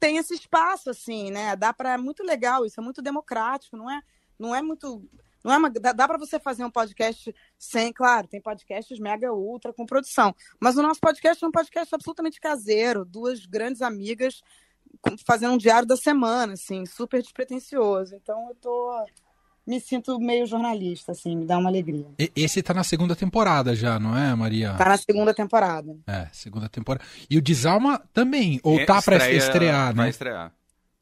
tem 0.00 0.16
esse 0.16 0.34
espaço, 0.34 0.90
assim, 0.90 1.30
né? 1.30 1.54
Dá 1.56 1.72
para 1.72 1.92
é 1.92 1.98
muito 1.98 2.22
legal, 2.22 2.64
isso 2.64 2.80
é 2.80 2.82
muito 2.82 3.02
democrático, 3.02 3.76
não 3.76 3.90
é, 3.90 4.00
não 4.38 4.54
é 4.54 4.62
muito. 4.62 5.08
Não 5.44 5.52
é 5.52 5.58
uma, 5.58 5.70
dá, 5.70 5.92
dá 5.92 6.06
para 6.06 6.18
você 6.18 6.38
fazer 6.38 6.64
um 6.64 6.70
podcast 6.70 7.34
sem, 7.58 7.92
claro, 7.92 8.28
tem 8.28 8.40
podcasts 8.40 8.98
mega 8.98 9.32
ultra 9.32 9.72
com 9.72 9.84
produção. 9.84 10.34
Mas 10.60 10.76
o 10.76 10.82
nosso 10.82 11.00
podcast 11.00 11.42
é 11.42 11.46
um 11.46 11.52
podcast 11.52 11.94
absolutamente 11.94 12.40
caseiro, 12.40 13.04
duas 13.04 13.46
grandes 13.46 13.82
amigas 13.82 14.40
fazendo 15.26 15.54
um 15.54 15.58
diário 15.58 15.86
da 15.86 15.96
semana, 15.96 16.52
assim, 16.52 16.84
super 16.86 17.22
despretensioso. 17.22 18.14
Então 18.14 18.48
eu 18.48 18.54
tô 18.56 19.04
me 19.66 19.80
sinto 19.80 20.18
meio 20.18 20.46
jornalista, 20.46 21.12
assim, 21.12 21.36
me 21.36 21.46
dá 21.46 21.56
uma 21.58 21.68
alegria. 21.68 22.06
E, 22.18 22.30
esse 22.34 22.62
tá 22.62 22.74
na 22.74 22.84
segunda 22.84 23.14
temporada 23.14 23.74
já, 23.74 23.98
não 23.98 24.16
é, 24.16 24.34
Maria? 24.34 24.74
Tá 24.74 24.86
na 24.86 24.96
segunda 24.96 25.32
temporada. 25.32 25.96
É, 26.06 26.28
segunda 26.32 26.68
temporada. 26.68 27.04
E 27.30 27.38
o 27.38 27.42
Desalma 27.42 28.02
também, 28.12 28.60
ou 28.62 28.80
é, 28.80 28.84
tá 28.84 29.00
para 29.00 29.30
estrear, 29.30 29.88
né? 29.88 30.02
Vai 30.02 30.10
estrear. 30.10 30.52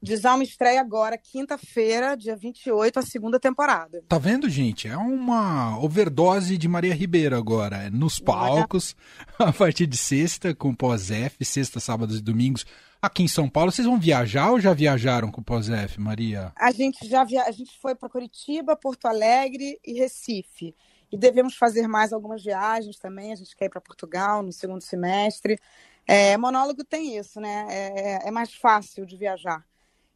Desalma 0.03 0.43
estreia 0.43 0.81
agora, 0.81 1.19
quinta-feira, 1.19 2.17
dia 2.17 2.35
28, 2.35 2.99
a 2.99 3.03
segunda 3.03 3.39
temporada. 3.39 4.03
Tá 4.09 4.19
vendo, 4.19 4.49
gente? 4.49 4.89
É 4.89 4.97
uma 4.97 5.79
overdose 5.79 6.57
de 6.57 6.67
Maria 6.67 6.95
Ribeiro 6.95 7.37
agora. 7.37 7.85
É 7.85 7.91
nos 7.91 8.19
palcos, 8.19 8.97
a 9.39 9.53
partir 9.53 9.87
de 9.87 9.99
sexta, 9.99 10.55
com 10.55 10.75
pós-F, 10.75 11.45
sexta, 11.45 11.81
sábados 11.81 12.19
e 12.19 12.23
domingos 12.23 12.65
aqui 13.03 13.23
em 13.23 13.29
São 13.29 13.47
Paulo. 13.47 13.71
Vocês 13.71 13.87
vão 13.87 14.01
viajar 14.01 14.53
ou 14.53 14.59
já 14.59 14.73
viajaram 14.73 15.31
com 15.31 15.43
o 15.43 15.45
POSEF, 15.45 16.01
Maria? 16.01 16.51
A 16.57 16.73
gente 16.73 17.07
já 17.07 17.23
via... 17.23 17.45
a 17.45 17.51
gente 17.51 17.79
foi 17.79 17.95
para 17.95 18.09
Curitiba, 18.09 18.77
Porto 18.77 19.07
Alegre 19.07 19.79
e 19.85 19.93
Recife. 19.99 20.75
E 21.13 21.19
devemos 21.19 21.57
fazer 21.57 21.87
mais 21.89 22.13
algumas 22.13 22.43
viagens 22.43 22.97
também. 22.99 23.33
A 23.33 23.37
gente 23.37 23.55
quer 23.55 23.67
ir 23.67 23.71
para 23.71 23.81
Portugal 23.83 24.43
no 24.43 24.53
segundo 24.53 24.81
semestre. 24.81 25.59
É, 26.07 26.37
monólogo 26.39 26.85
tem 26.85 27.19
isso, 27.19 27.39
né? 27.39 27.67
É, 27.69 28.29
é 28.29 28.31
mais 28.31 28.55
fácil 28.55 29.05
de 29.05 29.17
viajar. 29.17 29.63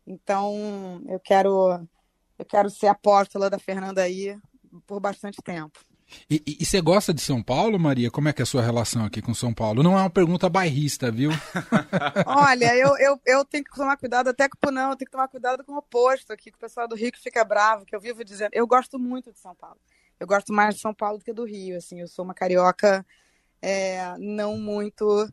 Então, 0.06 1.02
eu 1.08 1.18
quero 1.20 1.86
eu 2.38 2.44
quero 2.44 2.68
ser 2.68 2.88
apóstola 2.88 3.48
da 3.48 3.58
Fernanda 3.58 4.02
aí 4.02 4.36
por 4.86 5.00
bastante 5.00 5.40
tempo. 5.42 5.78
E, 6.28 6.42
e, 6.46 6.58
e, 6.60 6.64
você 6.64 6.80
gosta 6.80 7.12
de 7.14 7.20
São 7.20 7.42
Paulo, 7.42 7.78
Maria? 7.78 8.10
Como 8.10 8.28
é 8.28 8.32
que 8.32 8.42
é 8.42 8.44
a 8.44 8.46
sua 8.46 8.62
relação 8.62 9.04
aqui 9.04 9.22
com 9.22 9.34
São 9.34 9.52
Paulo? 9.54 9.82
Não 9.82 9.96
é 9.96 10.02
uma 10.02 10.10
pergunta 10.10 10.48
bairrista, 10.48 11.10
viu? 11.10 11.30
Olha, 12.26 12.76
eu, 12.76 12.96
eu, 12.98 13.20
eu 13.24 13.44
tenho 13.44 13.64
que 13.64 13.74
tomar 13.74 13.96
cuidado 13.96 14.28
até 14.28 14.48
com 14.48 14.68
o 14.68 14.70
não, 14.70 14.90
eu 14.90 14.96
tenho 14.96 15.06
que 15.06 15.12
tomar 15.12 15.28
cuidado 15.28 15.64
com 15.64 15.72
o 15.72 15.78
oposto 15.78 16.32
aqui, 16.32 16.50
que 16.50 16.56
o 16.56 16.60
pessoal 16.60 16.86
do 16.86 16.94
Rio 16.94 17.12
que 17.12 17.20
fica 17.20 17.44
bravo, 17.44 17.84
que 17.84 17.94
eu 17.94 18.00
vivo 18.00 18.24
dizendo. 18.24 18.50
Eu 18.52 18.66
gosto 18.66 18.98
muito 18.98 19.32
de 19.32 19.38
São 19.38 19.54
Paulo. 19.54 19.78
Eu 20.20 20.26
gosto 20.26 20.52
mais 20.52 20.74
de 20.74 20.80
São 20.80 20.94
Paulo 20.94 21.18
do 21.18 21.24
que 21.24 21.32
do 21.32 21.44
Rio, 21.44 21.76
assim. 21.76 22.00
Eu 22.00 22.08
sou 22.08 22.24
uma 22.24 22.34
carioca 22.34 23.04
é, 23.60 24.14
não 24.18 24.58
muito 24.58 25.28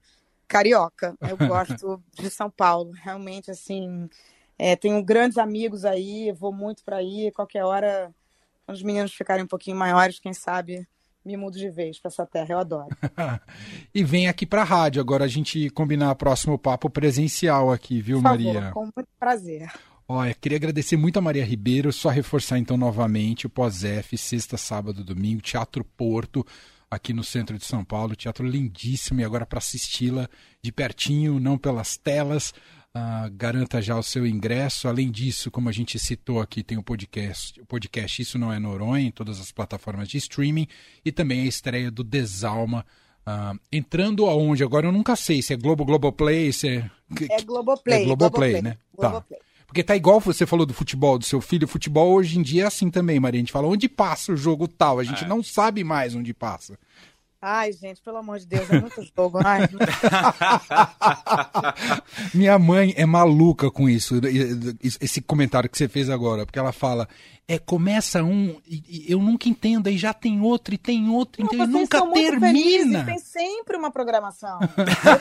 carioca. 0.47 1.15
Eu 1.21 1.37
gosto 1.47 2.01
de 2.13 2.29
São 2.29 2.49
Paulo. 2.49 2.91
Realmente, 2.91 3.51
assim, 3.51 4.09
é, 4.63 4.75
tenho 4.75 5.03
grandes 5.03 5.39
amigos 5.39 5.85
aí, 5.85 6.31
vou 6.31 6.53
muito 6.53 6.83
para 6.83 6.97
aí, 6.97 7.31
qualquer 7.31 7.63
hora 7.63 8.13
quando 8.63 8.75
os 8.75 8.83
meninos 8.83 9.11
ficarem 9.11 9.43
um 9.43 9.47
pouquinho 9.47 9.75
maiores, 9.75 10.19
quem 10.19 10.35
sabe 10.35 10.87
me 11.25 11.35
mudo 11.35 11.57
de 11.57 11.67
vez 11.67 11.99
para 11.99 12.09
essa 12.09 12.27
terra, 12.27 12.53
eu 12.53 12.59
adoro. 12.59 12.87
e 13.93 14.03
vem 14.03 14.27
aqui 14.27 14.45
para 14.45 14.61
a 14.61 14.65
rádio, 14.65 15.01
agora 15.01 15.25
a 15.25 15.27
gente 15.27 15.67
combinar 15.71 16.11
o 16.11 16.15
próximo 16.15 16.59
papo 16.59 16.91
presencial 16.91 17.71
aqui, 17.71 18.01
viu, 18.01 18.17
Por 18.17 18.23
Maria? 18.23 18.53
Favor, 18.53 18.73
com 18.73 18.83
muito 18.83 19.09
prazer. 19.19 19.71
Olha, 20.07 20.33
queria 20.35 20.59
agradecer 20.59 20.95
muito 20.95 21.17
a 21.17 21.21
Maria 21.21 21.43
Ribeiro, 21.43 21.91
só 21.91 22.09
reforçar 22.09 22.59
então 22.59 22.77
novamente 22.77 23.47
o 23.47 23.49
pós-F, 23.49 24.15
sexta, 24.15 24.57
sábado, 24.57 25.03
domingo, 25.03 25.41
Teatro 25.41 25.83
Porto, 25.83 26.45
aqui 26.89 27.13
no 27.13 27.23
centro 27.23 27.57
de 27.57 27.65
São 27.65 27.83
Paulo, 27.83 28.15
teatro 28.15 28.45
lindíssimo 28.45 29.21
e 29.21 29.23
agora 29.23 29.45
para 29.45 29.57
assisti-la 29.57 30.29
de 30.61 30.71
pertinho, 30.71 31.39
não 31.39 31.57
pelas 31.57 31.97
telas, 31.97 32.53
Uh, 32.93 33.31
garanta 33.31 33.81
já 33.81 33.97
o 33.97 34.03
seu 34.03 34.27
ingresso. 34.27 34.87
Além 34.87 35.09
disso, 35.09 35.49
como 35.49 35.69
a 35.69 35.71
gente 35.71 35.97
citou 35.97 36.41
aqui, 36.41 36.61
tem 36.61 36.77
o 36.77 36.83
podcast, 36.83 37.59
o 37.61 37.65
podcast 37.65 38.21
Isso 38.21 38.37
Não 38.37 38.51
É 38.51 38.59
Noronha, 38.59 39.07
em 39.07 39.11
todas 39.11 39.39
as 39.39 39.51
plataformas 39.51 40.09
de 40.09 40.17
streaming, 40.17 40.67
e 41.03 41.11
também 41.11 41.41
a 41.41 41.45
estreia 41.45 41.89
do 41.89 42.03
Desalma. 42.03 42.85
Uh, 43.25 43.57
entrando 43.71 44.25
aonde? 44.25 44.63
Agora 44.63 44.87
eu 44.87 44.91
nunca 44.91 45.15
sei 45.15 45.41
se 45.41 45.53
é 45.53 45.57
Globo, 45.57 45.85
Globoplay, 45.85 46.51
se 46.51 46.67
é... 46.67 46.91
É 47.29 47.41
Globoplay. 47.43 48.01
É 48.01 48.05
Globoplay, 48.05 48.05
Globoplay 48.05 48.61
né? 48.61 48.77
Tá. 48.97 49.09
Globoplay. 49.09 49.39
Tá. 49.39 49.45
Porque 49.71 49.85
tá 49.85 49.95
igual 49.95 50.19
você 50.19 50.45
falou 50.45 50.65
do 50.65 50.73
futebol 50.73 51.17
do 51.17 51.23
seu 51.23 51.39
filho. 51.39 51.65
Futebol 51.65 52.11
hoje 52.11 52.37
em 52.37 52.41
dia 52.41 52.63
é 52.63 52.65
assim 52.65 52.89
também, 52.89 53.21
Maria. 53.21 53.39
A 53.39 53.43
gente 53.43 53.53
fala 53.53 53.69
onde 53.69 53.87
passa 53.87 54.33
o 54.33 54.35
jogo 54.35 54.67
tal. 54.67 54.99
A 54.99 55.03
gente 55.05 55.23
é. 55.23 55.27
não 55.27 55.41
sabe 55.41 55.81
mais 55.81 56.13
onde 56.13 56.33
passa. 56.33 56.77
Ai, 57.41 57.73
gente, 57.73 57.99
pelo 58.01 58.17
amor 58.17 58.37
de 58.37 58.45
Deus, 58.45 58.69
é 58.69 58.79
muito 58.79 59.01
jogo. 59.17 59.39
Ai, 59.43 59.61
Minha 62.35 62.59
mãe 62.59 62.93
é 62.95 63.05
maluca 63.05 63.71
com 63.71 63.89
isso, 63.89 64.21
esse 64.79 65.21
comentário 65.21 65.67
que 65.67 65.75
você 65.75 65.87
fez 65.87 66.07
agora, 66.07 66.45
porque 66.45 66.59
ela 66.59 66.71
fala, 66.71 67.09
é, 67.47 67.57
começa 67.57 68.23
um, 68.23 68.61
e, 68.67 69.07
e 69.07 69.11
eu 69.11 69.19
nunca 69.19 69.49
entendo, 69.49 69.87
aí 69.87 69.97
já 69.97 70.13
tem 70.13 70.39
outro, 70.39 70.75
e 70.75 70.77
tem 70.77 71.09
outro, 71.09 71.43
então 71.43 71.65
nunca 71.65 71.99
termina. 72.11 73.05
tem 73.05 73.17
sempre 73.17 73.75
uma 73.75 73.89
programação. 73.89 74.59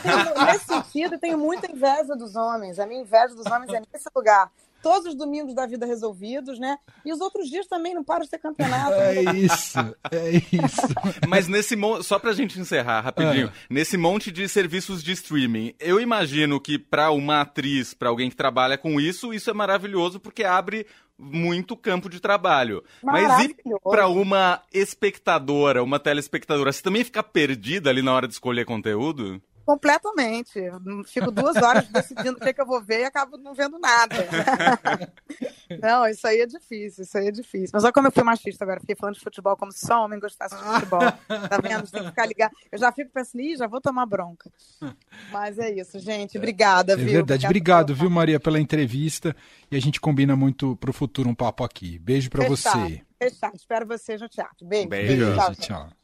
Tenho, 0.02 0.46
nesse 0.46 0.66
sentido, 0.66 1.14
eu 1.14 1.18
tenho 1.18 1.38
muita 1.38 1.72
inveja 1.72 2.14
dos 2.14 2.36
homens. 2.36 2.78
A 2.78 2.86
minha 2.86 3.00
inveja 3.00 3.34
dos 3.34 3.46
homens 3.46 3.72
é 3.72 3.80
nesse 3.92 4.10
lugar 4.14 4.50
todos 4.82 5.08
os 5.08 5.14
domingos 5.14 5.54
da 5.54 5.66
vida 5.66 5.86
resolvidos, 5.86 6.58
né? 6.58 6.78
E 7.04 7.12
os 7.12 7.20
outros 7.20 7.48
dias 7.48 7.66
também 7.66 7.94
não 7.94 8.04
param 8.04 8.24
de 8.24 8.30
ter 8.30 8.38
campeonato. 8.38 8.94
É 8.94 9.22
isso, 9.34 9.78
é 10.10 10.30
isso. 10.30 10.88
Mas 11.28 11.48
nesse 11.48 11.76
monte, 11.76 12.04
só 12.04 12.18
pra 12.18 12.32
gente 12.32 12.58
encerrar 12.58 13.00
rapidinho, 13.00 13.48
é. 13.48 13.52
nesse 13.68 13.96
monte 13.96 14.30
de 14.30 14.48
serviços 14.48 15.02
de 15.02 15.12
streaming, 15.12 15.74
eu 15.78 16.00
imagino 16.00 16.60
que 16.60 16.78
para 16.78 17.10
uma 17.10 17.42
atriz, 17.42 17.94
para 17.94 18.08
alguém 18.08 18.30
que 18.30 18.36
trabalha 18.36 18.76
com 18.76 19.00
isso, 19.00 19.32
isso 19.32 19.50
é 19.50 19.52
maravilhoso 19.52 20.18
porque 20.20 20.44
abre 20.44 20.86
muito 21.20 21.76
campo 21.76 22.08
de 22.08 22.18
trabalho. 22.18 22.82
Mas 23.02 23.44
e 23.44 23.56
para 23.82 24.08
uma 24.08 24.62
espectadora, 24.72 25.82
uma 25.82 25.98
telespectadora, 25.98 26.72
você 26.72 26.82
também 26.82 27.04
fica 27.04 27.22
perdida 27.22 27.90
ali 27.90 28.02
na 28.02 28.12
hora 28.12 28.26
de 28.26 28.32
escolher 28.32 28.64
conteúdo? 28.64 29.40
Completamente. 29.64 30.60
Fico 31.06 31.30
duas 31.30 31.56
horas 31.56 31.86
decidindo 31.88 32.32
o 32.32 32.40
que, 32.40 32.48
é 32.48 32.52
que 32.52 32.60
eu 32.60 32.66
vou 32.66 32.82
ver 32.82 33.00
e 33.00 33.04
acabo 33.04 33.36
não 33.36 33.54
vendo 33.54 33.78
nada. 33.78 34.16
não, 35.80 36.06
isso 36.08 36.26
aí 36.26 36.40
é 36.40 36.46
difícil, 36.46 37.04
isso 37.04 37.18
aí 37.18 37.28
é 37.28 37.30
difícil. 37.30 37.70
Mas 37.72 37.84
olha 37.84 37.92
como 37.92 38.08
eu 38.08 38.12
fui 38.12 38.22
machista 38.22 38.64
agora, 38.64 38.80
fiquei 38.80 38.96
falando 38.96 39.14
de 39.14 39.20
futebol 39.20 39.56
como 39.56 39.72
se 39.72 39.86
só 39.86 40.04
homem 40.04 40.18
gostasse 40.18 40.56
de 40.56 40.62
futebol. 40.62 41.00
Tá 41.00 41.58
vendo? 41.62 41.90
Tem 41.90 42.02
que 42.02 42.08
ficar 42.08 42.26
ligado. 42.26 42.52
Eu 42.70 42.78
já 42.78 42.92
fico 42.92 43.10
pensando, 43.12 43.42
ih, 43.42 43.56
já 43.56 43.66
vou 43.66 43.80
tomar 43.80 44.06
bronca. 44.06 44.50
Mas 45.30 45.58
é 45.58 45.70
isso, 45.70 45.98
gente. 45.98 46.36
Obrigada, 46.36 46.94
é 46.94 46.96
viu? 46.96 47.06
verdade. 47.06 47.46
Obrigado, 47.46 47.94
viu, 47.94 48.10
Maria, 48.10 48.40
pela 48.40 48.60
entrevista. 48.60 49.34
E 49.70 49.76
a 49.76 49.80
gente 49.80 50.00
combina 50.00 50.34
muito 50.34 50.76
pro 50.76 50.92
futuro 50.92 51.28
um 51.28 51.34
papo 51.34 51.64
aqui. 51.64 51.98
Beijo 51.98 52.30
para 52.30 52.46
você. 52.48 53.02
Fechado. 53.22 53.54
Espero 53.54 53.86
vocês 53.86 54.20
no 54.20 54.28
teatro. 54.28 54.66
Beijo. 54.66 54.88
Beijo. 54.88 55.26
Beijo. 55.26 55.36
tchau. 55.36 55.54
tchau. 55.54 55.99